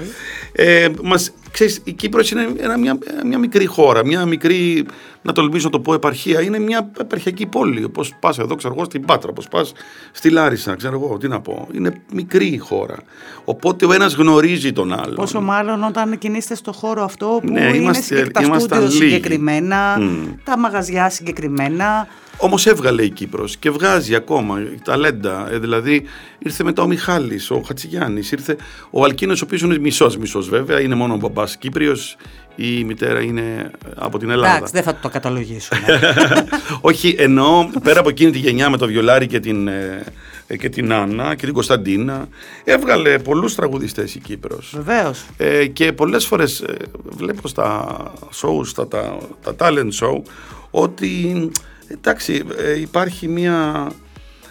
[0.53, 2.47] Ε, μας, ξέρεις, η Κύπρος είναι
[2.79, 4.87] μια, μια μικρή χώρα, μια μικρή,
[5.23, 6.41] να τολμήσω να το πω, επαρχία.
[6.41, 7.85] Είναι μια επαρχιακή πόλη.
[7.85, 9.73] Όπως πας εδώ, ξέρω εγώ, στην Πάτρα, όπως πας
[10.13, 11.69] στη Λάρισα, ξέρω εγώ, τι να πω.
[11.73, 12.97] Είναι μικρή η χώρα.
[13.45, 15.15] Οπότε ο ένας γνωρίζει τον άλλο.
[15.15, 20.35] Πόσο μάλλον όταν κινείστε στο χώρο αυτό που ναι, είμαστε, είναι τα στούντιο συγκεκριμένα, mm.
[20.45, 22.07] τα μαγαζιά συγκεκριμένα.
[22.37, 25.49] Όμως έβγαλε η Κύπρος και βγάζει ακόμα ταλέντα.
[25.51, 26.05] Ε, δηλαδή
[26.39, 28.57] ήρθε μετά ο Μιχάλης, ο Χατσιγιάννης, ήρθε
[28.91, 32.17] ο Αλκίνος, ο οποίος είναι μισός μισός βέβαια, είναι μόνο ο μπαμπάς Κύπριος,
[32.57, 34.57] η μητέρα είναι από την Ελλάδα.
[34.57, 35.81] Εντάξει, δεν θα το καταλογίσουμε.
[36.81, 40.93] Όχι, εννοώ πέρα από εκείνη τη γενιά με το Βιολάρι και την, ε, και την
[40.93, 42.29] Άννα και την Κωνσταντίνα,
[42.65, 44.73] έβγαλε πολλούς τραγουδιστές η Κύπρος.
[44.77, 45.25] Βεβαίως.
[45.37, 47.97] Ε, και πολλές φορές ε, βλέπω στα
[48.43, 50.23] shows, τα, τα, τα talent show,
[50.71, 51.51] ότι
[51.89, 53.91] εντάξει, ε, υπάρχει μία,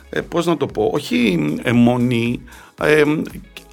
[0.10, 2.42] ε, πώς να το πω, όχι αιμονή,
[2.82, 3.04] ε,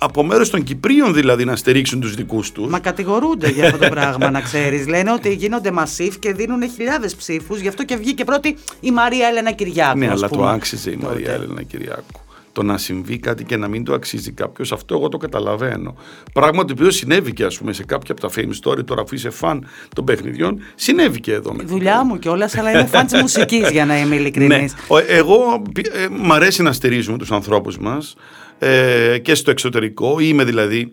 [0.02, 2.70] από μέρος των Κυπρίων δηλαδή να στηρίξουν τους δικούς τους.
[2.70, 4.86] Μα κατηγορούνται για αυτό το πράγμα, να ξέρεις.
[4.86, 7.60] Λένε ότι γίνονται μασίφ και δίνουν χιλιάδες ψήφους.
[7.60, 9.98] Γι' αυτό και βγήκε πρώτη η Μαρία Έλενα Κυριάκου.
[9.98, 12.20] Ναι, αλλά το άξιζε η Μαρία Έλενα Κυριάκου
[12.60, 15.94] το να συμβεί κάτι και να μην το αξίζει κάποιος, αυτό εγώ το καταλαβαίνω.
[16.32, 19.14] Πράγμα το οποίος συνέβη και ας πούμε, σε κάποια από τα fame story, τώρα αφού
[19.14, 21.56] είσαι φαν των παιχνιδιών, συνέβη και εδώ.
[21.60, 24.74] Η δουλειά μου κιόλα, αλλά είμαι φαν της μουσικής για να είμαι ειλικρινής.
[24.74, 25.00] Ναι.
[25.06, 28.14] Εγώ ε, μ' αρέσει να στηρίζουμε τους ανθρώπους μας
[28.58, 30.20] ε, και στο εξωτερικό.
[30.20, 30.92] Είμαι δηλαδή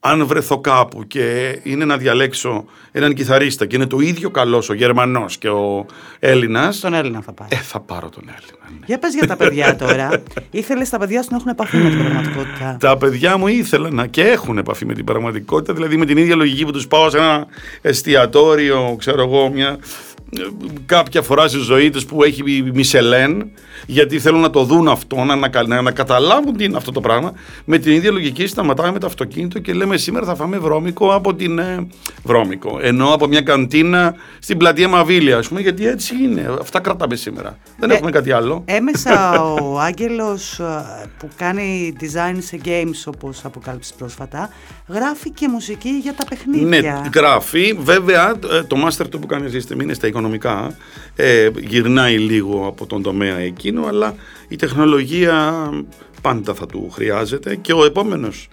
[0.00, 4.74] αν βρεθώ κάπου και είναι να διαλέξω έναν κιθαρίστα και είναι το ίδιο καλός ο
[4.74, 5.86] Γερμανός και ο
[6.18, 6.80] Έλληνας.
[6.80, 7.48] Τον Έλληνα θα πάρω.
[7.52, 8.78] Ε, θα πάρω τον Έλληνα.
[8.80, 8.86] Ναι.
[8.86, 10.22] Για πες για τα παιδιά τώρα.
[10.50, 12.76] Ήθελες τα παιδιά σου να έχουν επαφή με την πραγματικότητα.
[12.80, 16.36] Τα παιδιά μου ήθελαν να και έχουν επαφή με την πραγματικότητα, δηλαδή με την ίδια
[16.36, 17.46] λογική που τους πάω σε ένα
[17.80, 19.78] εστιατόριο, ξέρω εγώ, μια
[20.86, 23.50] κάποια φορά στη ζωή τους που έχει Μισελέν,
[23.86, 25.36] γιατί θέλουν να το δουν αυτό, να,
[25.66, 27.32] να, να καταλάβουν τι είναι αυτό το πράγμα.
[27.64, 31.34] Με την ίδια λογική σταματάμε με το αυτοκίνητο και λέμε σήμερα θα φάμε βρώμικο από
[31.34, 31.58] την.
[31.58, 31.86] Ε,
[32.22, 32.78] βρώμικο.
[32.82, 36.56] Ενώ από μια καντίνα στην πλατεία Μαβίλια, ας πούμε, γιατί έτσι είναι.
[36.60, 37.58] Αυτά κρατάμε σήμερα.
[37.78, 38.62] Δεν ε, έχουμε κάτι άλλο.
[38.64, 40.64] Έμεσα ο Άγγελος ε,
[41.18, 44.48] που κάνει design σε games, όπως αποκάλυψε πρόσφατα,
[44.88, 47.00] γράφει και μουσική για τα παιχνίδια.
[47.02, 47.76] Ναι, γράφει.
[47.80, 50.76] Βέβαια, ε, το master του που κάνει ζήστη είναι στα οικονομικά.
[51.16, 54.14] Ε, γυρνάει λίγο από τον τομέα εκείνο, αλλά
[54.48, 55.68] η τεχνολογία
[56.22, 58.48] πάντα θα του χρειάζεται και ο επόμενος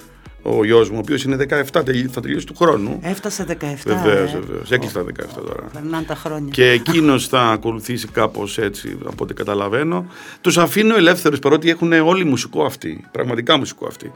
[0.47, 1.63] ο γιος μου, ο οποίος είναι 17,
[2.11, 2.99] θα τελειώσει του χρόνου.
[3.01, 3.53] Έφτασε 17.
[3.85, 4.39] Βεβαίως, ε.
[4.39, 4.71] βεβαίως.
[4.71, 5.63] Έκλεισε τα 17 τώρα.
[5.73, 6.49] Περνάνε τα χρόνια.
[6.51, 10.05] Και εκείνος θα ακολουθήσει κάπως έτσι, από ό,τι καταλαβαίνω.
[10.41, 13.05] Τους αφήνω ελεύθερους παρότι έχουν όλοι μουσικό αυτοί.
[13.11, 14.11] Πραγματικά μουσικό αυτοί.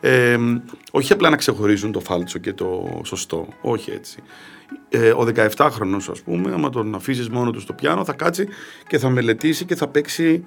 [0.00, 0.36] Ε,
[0.90, 3.48] όχι απλά να ξεχωρίζουν το φάλτσο και το σωστό.
[3.60, 4.22] Όχι έτσι
[4.88, 8.48] ε, ο 17χρονος ας πούμε, άμα τον αφήσεις μόνο του στο πιάνο, θα κάτσει
[8.86, 10.44] και θα μελετήσει και θα παίξει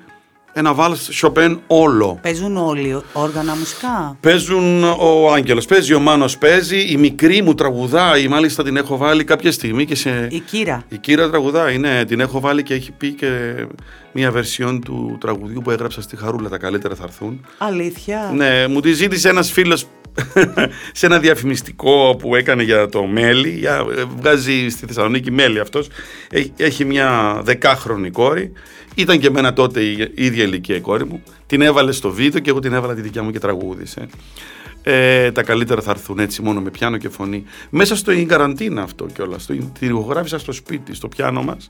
[0.57, 2.19] ένα βάλς Σοπέν όλο.
[2.21, 8.27] Παίζουν όλοι όργανα μουσικά; Παίζουν ο Άγγελος, παίζει ο Μάνος παίζει, η μικρή μου τραγουδάει,
[8.27, 10.27] μάλιστα την έχω βάλει κάποια στιγμή και σε...
[10.31, 10.83] Η Κύρα.
[10.89, 13.27] Η Κύρα τραγουδάει, ναι, την έχω βάλει και έχει πει και
[14.11, 17.45] μια βερσιόν του τραγουδιού που έγραψα στη Χαρούλα, τα καλύτερα θα έρθουν.
[17.57, 18.31] Αλήθεια.
[18.35, 19.85] Ναι, μου τη ζήτησε ένας φίλος
[20.91, 25.87] σε ένα διαφημιστικό που έκανε για το μέλι, για, ε, βγάζει στη Θεσσαλονίκη μέλι αυτός,
[26.57, 28.51] έχει μια δεκάχρονη κόρη
[28.97, 31.23] ήταν και εμένα τότε η ίδια ηλικία η κόρη μου.
[31.45, 34.07] Την έβαλε στο βίντεο και εγώ την έβαλα τη δικιά μου και τραγούδισε.
[34.83, 37.43] Ε, τα καλύτερα θα έρθουν έτσι μόνο με πιάνο και φωνή.
[37.69, 39.45] Μέσα στο καραντίνα αυτό κιόλας.
[39.79, 41.67] Την ηχογράφησα στο σπίτι, στο πιάνο μας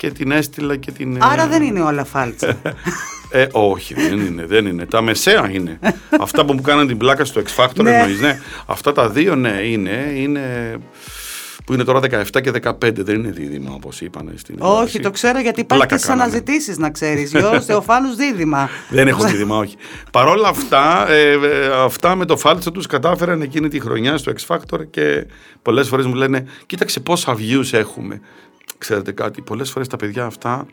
[0.00, 1.18] και την έστειλα και την.
[1.20, 2.56] Άρα δεν είναι όλα φάλτσα.
[3.30, 4.86] ε, όχι, δεν είναι, δεν είναι.
[4.86, 5.78] Τα μεσαία είναι.
[6.20, 7.90] Αυτά που μου κάναν την πλάκα στο X Factor ναι.
[7.90, 8.40] εννοείς, ναι.
[8.66, 10.12] Αυτά τα δύο, ναι, είναι.
[10.14, 10.76] είναι
[11.64, 15.40] που είναι τώρα 17 και 15, δεν είναι δίδυμα όπως είπαν στην Όχι, το ξέρω
[15.40, 17.30] γιατί υπάρχει στι αναζητήσεις, να ξέρεις.
[17.34, 18.68] Γιο Θεοφάνους δίδυμα.
[18.88, 19.76] δεν έχω δίδυμα, όχι.
[20.12, 21.38] Παρ' όλα αυτά, ε, ε,
[21.84, 25.26] αυτά με το φάλτσο τους κατάφεραν εκείνη τη χρονιά στο X Factor και
[25.62, 28.20] πολλές φορές μου λένε, κοίταξε πόσα views έχουμε.
[28.80, 30.66] Ξέρετε κάτι, πολλές φορές τα παιδιά αυτά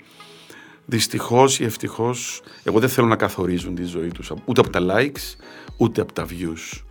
[0.90, 5.36] Δυστυχώς ή ευτυχώς, εγώ δεν θέλω να καθορίζουν τη ζωή τους ούτε από τα likes
[5.78, 6.82] ούτε από τα views.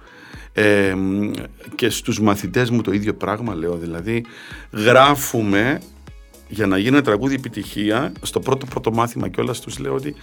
[1.75, 4.25] Και στους μαθητές μου το ίδιο πράγμα λέω, δηλαδή
[4.73, 5.81] γράφουμε
[6.49, 10.15] για να γίνει ένα τραγούδι επιτυχία, στο πρώτο πρώτο μάθημα κιόλας τους λέω ότι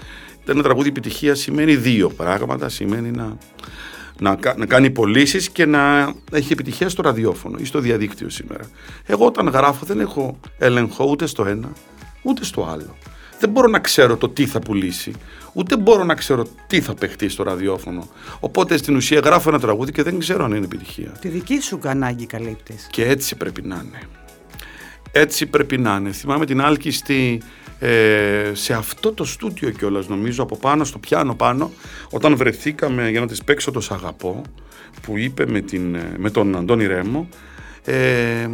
[0.46, 3.38] ένα τραγούδι επιτυχία σημαίνει δύο πράγματα, σημαίνει να,
[4.20, 8.64] να, να κάνει πωλήσεις και να έχει επιτυχία στο ραδιόφωνο ή στο διαδίκτυο σήμερα.
[9.06, 11.72] Εγώ όταν γράφω δεν έχω έλεγχο ούτε στο ένα
[12.22, 12.96] ούτε στο άλλο.
[13.40, 15.12] Δεν μπορώ να ξέρω το τι θα πουλήσει
[15.54, 18.08] ούτε μπορώ να ξέρω τι θα παιχτεί στο ραδιόφωνο.
[18.40, 21.12] Οπότε στην ουσία γράφω ένα τραγούδι και δεν ξέρω αν είναι επιτυχία.
[21.22, 22.88] Τη δική σου ανάγκη καλύπτεις.
[22.92, 24.02] Και έτσι πρέπει να είναι.
[25.12, 26.12] Έτσι πρέπει να είναι.
[26.12, 27.42] Θυμάμαι την άλκηστη
[27.84, 31.72] ε, σε αυτό το στούντιο κιόλας, νομίζω, από πάνω στο πιάνο πάνω,
[32.10, 34.42] όταν βρεθήκαμε για να της παίξω το Σαγαπό,
[35.02, 37.30] που είπε με, την, ε, με τον Αντώνη Ρέμο,
[37.84, 38.48] ε,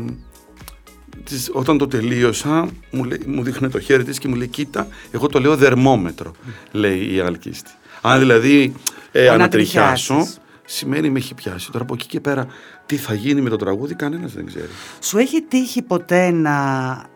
[1.51, 5.27] όταν το τελείωσα, μου, λέει, μου δείχνει το χέρι της και μου λέει κοίτα, εγώ
[5.27, 6.35] το λέω δερμόμετρο,
[6.71, 7.71] λέει η αλκίστη.
[8.01, 8.73] Αν δηλαδή
[9.11, 10.27] ε, ανατριχιάσω,
[10.65, 11.71] σημαίνει με έχει πιάσει.
[11.71, 12.47] Τώρα από εκεί και πέρα
[12.89, 14.69] τι θα γίνει με το τραγούδι κανένας δεν ξέρει.
[14.99, 16.55] Σου έχει τύχει ποτέ να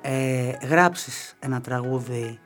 [0.02, 2.40] ε, γράψεις ένα τραγούδι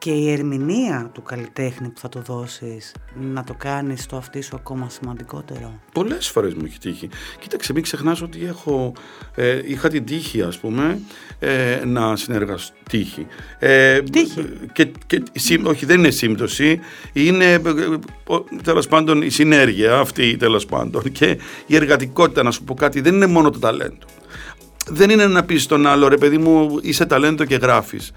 [0.00, 4.56] και η ερμηνεία του καλλιτέχνη που θα το δώσεις να το κάνεις το αυτί σου
[4.56, 7.08] ακόμα σημαντικότερο; Πολλές φορές μου έχει τύχει.
[7.40, 8.92] Κοίταξε, μην ξεχνάς ότι έχω,
[9.34, 11.00] ε, είχα την τύχη ας πούμε
[11.38, 12.74] ε, να συνεργαστώ.
[12.90, 13.26] Τύχη.
[13.58, 14.46] Ε, τύχη.
[14.72, 15.22] Και, και,
[15.62, 16.80] όχι δεν είναι σύμπτωση,
[17.12, 17.60] είναι ε,
[18.62, 23.14] τέλος πάντων η συνέργεια αυτή τέλος πάντων και η εργατικότητα να σου πω κάτι δεν
[23.14, 24.06] είναι μόνο το ταλέντο.
[24.88, 28.12] Δεν είναι να πεις στον άλλο ρε παιδί μου είσαι ταλέντο και γράφεις.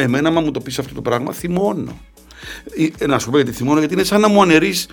[0.00, 1.98] Εμένα, μα μου το πεις αυτό το πράγμα, θυμώνω.
[2.98, 4.88] Ε, να σου πω γιατί θυμώνω, γιατί είναι σαν να μου αναιρείς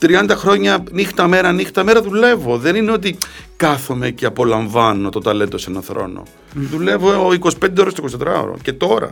[0.00, 2.58] 30 ε, χρόνια νύχτα μέρα, νύχτα μέρα δουλεύω.
[2.58, 3.18] Δεν είναι ότι
[3.56, 6.22] κάθομαι και απολαμβάνω το ταλέντο σε έναν θρόνο.
[6.54, 8.56] Δουλεύω 25 ώρες το 24 ώρο.
[8.62, 9.10] Και τώρα.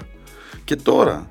[0.65, 1.29] Και τώρα.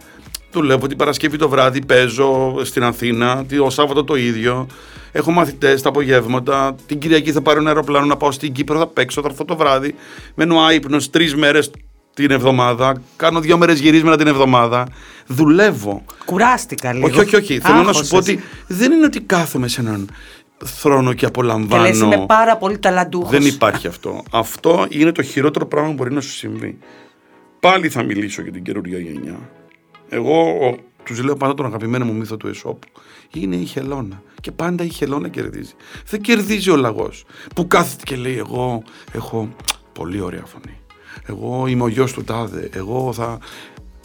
[0.51, 4.67] Δουλεύω την Παρασκευή το βράδυ, παίζω στην Αθήνα, το Σάββατο το ίδιο.
[5.11, 6.75] Έχω μαθητές τα απογεύματα.
[6.85, 9.55] Την Κυριακή θα πάρω ένα αεροπλάνο να πάω στην Κύπρο, θα παίξω, θα έρθω το
[9.55, 9.95] βράδυ.
[10.35, 11.71] Μένω άϊπνος τρεις μέρες
[12.15, 14.87] την εβδομάδα, κάνω δύο μέρες γυρίσματα την εβδομάδα,
[15.27, 16.03] δουλεύω.
[16.25, 17.07] Κουράστηκα λίγο.
[17.07, 17.59] Όχι, όχι, όχι.
[17.59, 20.09] Θέλω να σου πω ότι δεν είναι ότι κάθομαι σε έναν
[20.65, 21.83] θρόνο και απολαμβάνω.
[21.83, 23.29] Και λες είμαι πάρα πολύ ταλαντούχος.
[23.29, 24.23] Δεν υπάρχει αυτό.
[24.31, 26.77] αυτό είναι το χειρότερο πράγμα που μπορεί να σου συμβεί.
[27.59, 29.39] Πάλι θα μιλήσω για την καινούργια γενιά.
[30.09, 30.45] Εγώ
[31.03, 32.87] τους λέω πάντα τον αγαπημένο μου μύθο του Εσώπου.
[33.33, 34.21] Είναι η χελώνα.
[34.41, 35.73] Και πάντα η χελώνα κερδίζει.
[36.09, 37.25] Δεν κερδίζει ο λαγός.
[37.55, 39.49] Που κάθεται και λέει: Εγώ έχω
[39.93, 40.79] πολύ ωραία φωνή
[41.25, 43.37] εγώ είμαι ο γιος του τάδε, εγώ θα...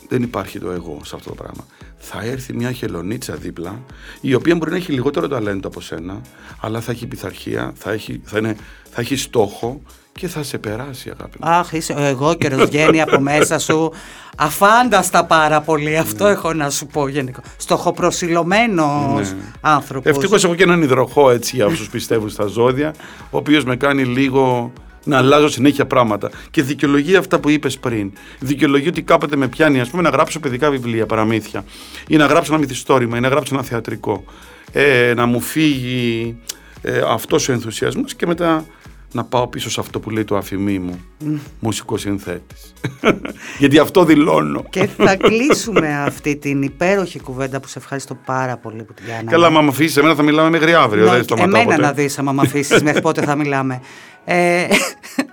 [0.08, 1.64] Δεν υπάρχει το εγώ σε αυτό το πράγμα.
[1.96, 3.80] Θα έρθει μια χελονίτσα δίπλα,
[4.20, 6.20] η οποία μπορεί να έχει λιγότερο ταλέντο από σένα,
[6.60, 8.56] αλλά θα έχει πειθαρχία, θα έχει, θα είναι,
[8.90, 9.80] θα έχει στόχο
[10.12, 11.50] και θα σε περάσει αγάπη μου.
[11.50, 13.92] Αχ, είσαι ο εγώ και βγαίνει από μέσα σου
[14.36, 15.98] αφάνταστα πάρα πολύ.
[15.98, 16.30] Αυτό ναι.
[16.30, 17.40] έχω να σου πω γενικό.
[17.56, 19.28] Στοχοπροσιλωμένο ναι.
[19.60, 20.10] άνθρωπος.
[20.10, 22.94] Ευτυχώς έχω και έναν υδροχό έτσι για όσους πιστεύουν στα ζώδια,
[23.30, 24.72] ο οποίος με κάνει λίγο
[25.04, 26.30] να αλλάζω συνέχεια πράγματα.
[26.50, 28.12] Και δικαιολογεί αυτά που είπες πριν.
[28.38, 31.64] Δικαιολογεί ότι κάποτε με πιάνει, ας πούμε, να γράψω παιδικά βιβλία, παραμύθια,
[32.08, 34.24] ή να γράψω ένα μυθιστόρημα, ή να γράψω ένα θεατρικό.
[34.72, 36.36] Ε, να μου φύγει
[36.82, 38.64] ε, αυτός ο ενθουσιασμός και μετά
[39.12, 41.00] να πάω πίσω σε αυτό που λέει το αφημί μου.
[41.24, 41.38] Mm.
[41.60, 42.54] Μουσικό συνθέτη.
[43.58, 44.64] Γιατί αυτό δηλώνω.
[44.70, 49.30] Και θα κλείσουμε αυτή την υπέροχη κουβέντα που σε ευχαριστώ πάρα πολύ που την κάναμε.
[49.30, 51.04] Καλά, μα αφήσεις, εμένα θα μιλάμε μέχρι αύριο.
[51.04, 53.80] Ναι, δεν εμένα να δεις, άμα με αφήσεις μέχρι πότε θα μιλάμε.
[54.24, 54.66] Ε,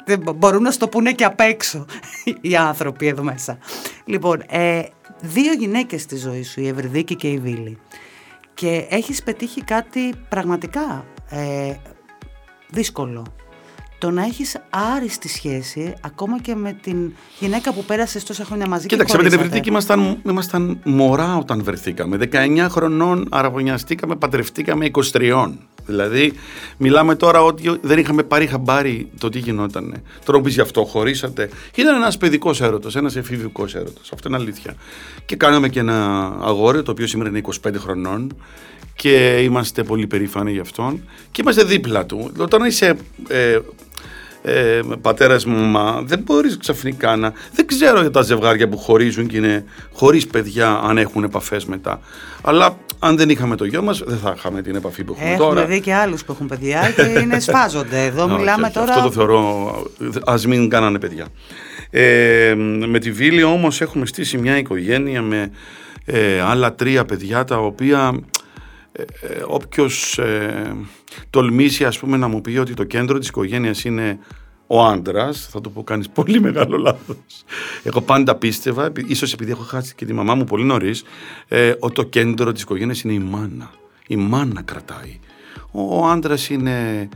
[0.36, 1.86] Μπορούν να στο πούνε και απ' έξω
[2.42, 3.58] οι άνθρωποι εδώ μέσα.
[4.06, 4.84] Λοιπόν, ε,
[5.22, 7.78] δύο γυναίκες στη ζωή σου, η Ευρυδίκη και η Βίλη.
[8.54, 11.74] Και έχεις πετύχει κάτι πραγματικά ε,
[12.70, 13.26] δύσκολο
[14.00, 18.88] το να έχεις άριστη σχέση ακόμα και με την γυναίκα που πέρασες τόσα χρόνια μαζί
[18.88, 22.18] Κοίταξε, με την Ευρυτική ήμασταν, ήμασταν μωρά όταν βρεθήκαμε.
[22.32, 25.52] 19 χρονών αραβωνιαστήκαμε, παντρευτήκαμε 23.
[25.88, 26.34] Δηλαδή,
[26.78, 30.02] μιλάμε τώρα ότι δεν είχαμε πάρει χαμπάρι το τι γινόταν.
[30.26, 31.50] Τώρα πεις γι' αυτό, χωρίσατε.
[31.76, 34.12] Ήταν ένας παιδικός έρωτος, ένας εφηβικός έρωτος.
[34.14, 34.76] Αυτό είναι αλήθεια.
[35.26, 38.36] Και κάναμε και ένα αγόρι, το οποίο σήμερα είναι 25 χρονών
[38.96, 42.32] και είμαστε πολύ περήφανοι γι' αυτόν και είμαστε δίπλα του.
[42.38, 43.60] Όταν είσαι ε,
[44.48, 47.34] ε, πατέρας μου, μα δεν μπορείς ξαφνικά να...
[47.54, 52.00] Δεν ξέρω για τα ζευγάρια που χωρίζουν και είναι χωρίς παιδιά αν έχουν επαφές μετά.
[52.42, 55.46] Αλλά αν δεν είχαμε το γιο μας δεν θα είχαμε την επαφή που έχουμε, έχουμε
[55.46, 55.62] τώρα.
[55.62, 58.06] Έχουμε δει και άλλους που έχουν παιδιά και είναι σφάζονται.
[58.06, 58.94] Εδώ μιλάμε τώρα...
[58.94, 59.74] Αυτό το θεωρώ,
[60.26, 61.26] ας μην κάνανε παιδιά.
[61.90, 62.54] Ε,
[62.88, 65.52] με τη Βίλη όμως έχουμε στήσει μια οικογένεια με
[66.06, 68.20] ε, άλλα τρία παιδιά τα οποία
[68.98, 70.76] ε, ε, όποιος ε,
[71.30, 74.20] τολμήσει ας πούμε να μου πει ότι το κέντρο της οικογένειας είναι
[74.68, 77.18] ο άντρας, θα το πω κάνεις πολύ μεγάλο λάθος.
[77.84, 81.04] Εγώ πάντα πίστευα, ίσως επειδή έχω χάσει και τη μαμά μου πολύ νωρίς,
[81.48, 83.72] ε, ότι το κέντρο της οικογένειας είναι η μάνα.
[84.08, 85.20] Η μάνα κρατάει.
[85.72, 87.10] Ο άντρας είναι.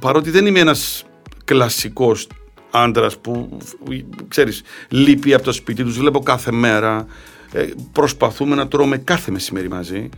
[0.00, 1.04] Παρότι δεν είμαι ένας
[1.44, 2.26] κλασικός
[2.70, 3.58] άντρας που
[4.28, 7.06] ξέρεις, λείπει από το σπίτι τους, βλέπω κάθε μέρα.
[7.52, 10.08] Ε, προσπαθούμε να τρώμε κάθε μεσημέρι μαζί.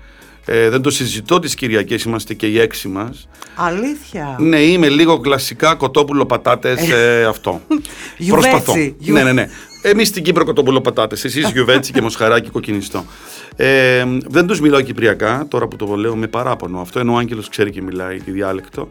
[0.44, 3.28] Ε, δεν το συζητώ τις Κυριακές, είμαστε και οι έξι μας.
[3.54, 4.36] Αλήθεια.
[4.38, 7.60] Ναι, είμαι λίγο κλασικά κοτόπουλο πατάτες ε, αυτό.
[8.28, 8.74] Προσπαθώ.
[8.98, 9.48] Ναι, ναι, ναι.
[9.82, 13.04] Εμείς στην Κύπρο κοτόπουλο πατάτες, εσείς γιουβέτσι και μοσχαράκι κοκκινιστό.
[13.56, 17.48] Ε, δεν τους μιλάω κυπριακά, τώρα που το λέω με παράπονο αυτό, ενώ ο Άγγελος
[17.48, 18.88] ξέρει και μιλάει τη διάλεκτο.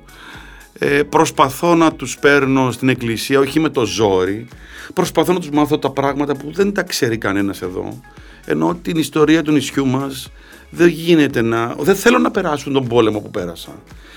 [0.79, 4.47] Ε, προσπαθώ να τους παίρνω στην εκκλησία, όχι με το ζόρι.
[4.93, 7.99] Προσπαθώ να τους μάθω τα πράγματα που δεν τα ξέρει κανένας εδώ.
[8.45, 10.31] Ενώ την ιστορία του νησιού μας
[10.75, 11.75] δεν γίνεται να...
[11.77, 13.71] Δεν θέλω να περάσουν τον πόλεμο που πέρασα.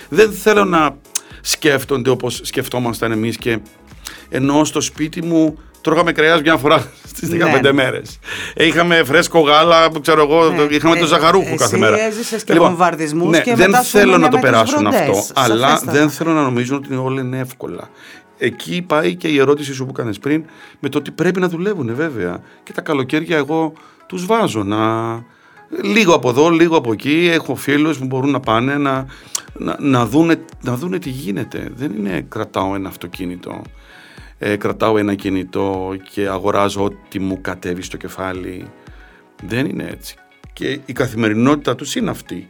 [0.08, 0.96] Δεν θέλω να
[1.40, 3.58] σκέφτονται όπως σκεφτόμασταν εμείς και
[4.28, 7.72] ενώ στο σπίτι μου τρώγαμε κρέας μια φορά στις 15 ναι.
[7.72, 8.18] μέρες.
[8.54, 10.62] Ε, είχαμε φρέσκο γάλα, ξέρω εγώ, ναι.
[10.62, 12.00] είχαμε ε, το ζαχαρούχο κάθε μέρα.
[12.00, 16.32] Έζησες και λοιπόν, βομβαρδισμούς ναι, και δεν θέλω να το περάσουν αυτό, αλλά δεν θέλω
[16.32, 17.88] να νομίζουν ότι όλα είναι εύκολα.
[18.38, 20.44] Εκεί πάει και η ερώτηση σου που κάνεις πριν
[20.80, 22.40] με το ότι πρέπει να δουλεύουν βέβαια.
[22.62, 23.72] Και τα καλοκαίρια εγώ
[24.06, 24.78] τους βάζω να,
[25.68, 27.28] λίγο από εδώ, λίγο από εκεί.
[27.32, 29.06] Έχω φίλους που μπορούν να πάνε να,
[29.58, 31.70] να, να, δούνε, να δούνε τι γίνεται.
[31.74, 33.62] Δεν είναι κρατάω ένα αυτοκίνητο,
[34.38, 38.66] ε, κρατάω ένα κινητό και αγοράζω ό,τι μου κατέβει στο κεφάλι.
[39.42, 40.16] Δεν είναι έτσι.
[40.52, 42.48] Και η καθημερινότητα τους είναι αυτή.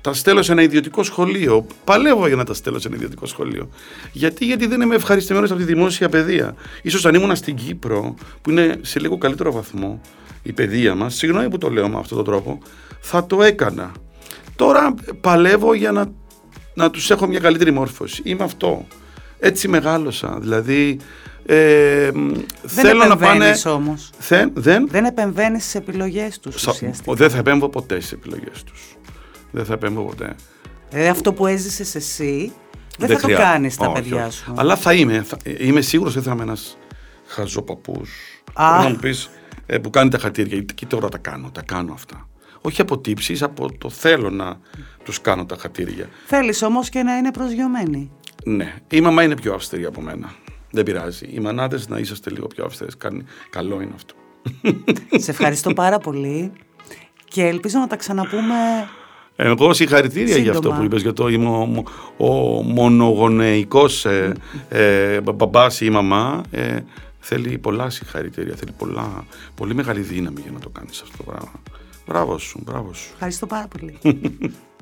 [0.00, 1.66] Τα στέλνω σε ένα ιδιωτικό σχολείο.
[1.84, 3.68] Παλεύω για να τα στέλνω σε ένα ιδιωτικό σχολείο.
[4.12, 6.54] Γιατί, Γιατί δεν είμαι ευχαριστημένος από τη δημόσια παιδεία.
[6.88, 10.00] σω αν ήμουν στην Κύπρο, που είναι σε λίγο καλύτερο βαθμό,
[10.46, 12.58] η παιδεία μας, συγγνώμη που το λέω με αυτόν τον τρόπο,
[13.00, 13.92] θα το έκανα.
[14.56, 16.06] Τώρα παλεύω για να,
[16.74, 18.22] να τους έχω μια καλύτερη μόρφωση.
[18.24, 18.86] Είμαι αυτό.
[19.38, 20.38] Έτσι μεγάλωσα.
[20.40, 20.98] Δηλαδή
[21.46, 23.54] ε, δεν θέλω να πάνε.
[23.66, 24.10] όμως.
[24.54, 26.64] δεν, δεν επεμβαίνεις στις επιλογές τους.
[27.06, 28.96] Δεν θα επέμβω ποτέ στις επιλογές τους.
[29.50, 30.34] Δεν θα επέμβω ποτέ.
[30.90, 32.52] Ε, αυτό που έζησες εσύ
[32.98, 34.52] δεν, θα το κάνεις στα παιδιά σου.
[34.56, 35.22] Αλλά θα είμαι.
[35.22, 36.76] Θα, είμαι σίγουρος ότι θα είμαι ένας
[37.26, 38.10] χαζοπαππούς.
[38.54, 39.30] Να μου πεις
[39.66, 40.60] ε, που κάνει τα χατήρια.
[40.60, 42.28] Και τώρα τα κάνω, τα κάνω αυτά.
[42.60, 44.60] Όχι από τύψεις, από το θέλω να
[45.04, 46.08] τους κάνω τα χατήρια.
[46.26, 48.10] Θέλεις όμως και να είναι προσγειωμένοι.
[48.44, 48.74] Ναι.
[48.90, 50.34] Η μαμά είναι πιο αυστηρή από μένα.
[50.70, 51.26] Δεν πειράζει.
[51.30, 52.96] Οι μανάδες να είσαστε λίγο πιο αυστηρές.
[53.50, 54.14] Καλό είναι αυτό.
[55.24, 56.52] Σε ευχαριστώ πάρα πολύ
[57.24, 58.54] και ελπίζω να τα ξαναπούμε
[59.36, 61.84] εγώ συγχαρητήρια για αυτό που είπες, για το είμαι ο,
[62.16, 64.32] ο μονογονεϊκός ε,
[64.68, 66.42] ε, μπαμπάς ή μαμά.
[66.50, 66.78] Ε,
[67.28, 71.62] θέλει πολλά συγχαρητήρια, θέλει πολλά, πολύ μεγάλη δύναμη για να το κάνεις αυτό το πράγμα.
[72.06, 73.10] Μπράβο σου, μπράβο σου.
[73.12, 73.98] Ευχαριστώ πάρα πολύ.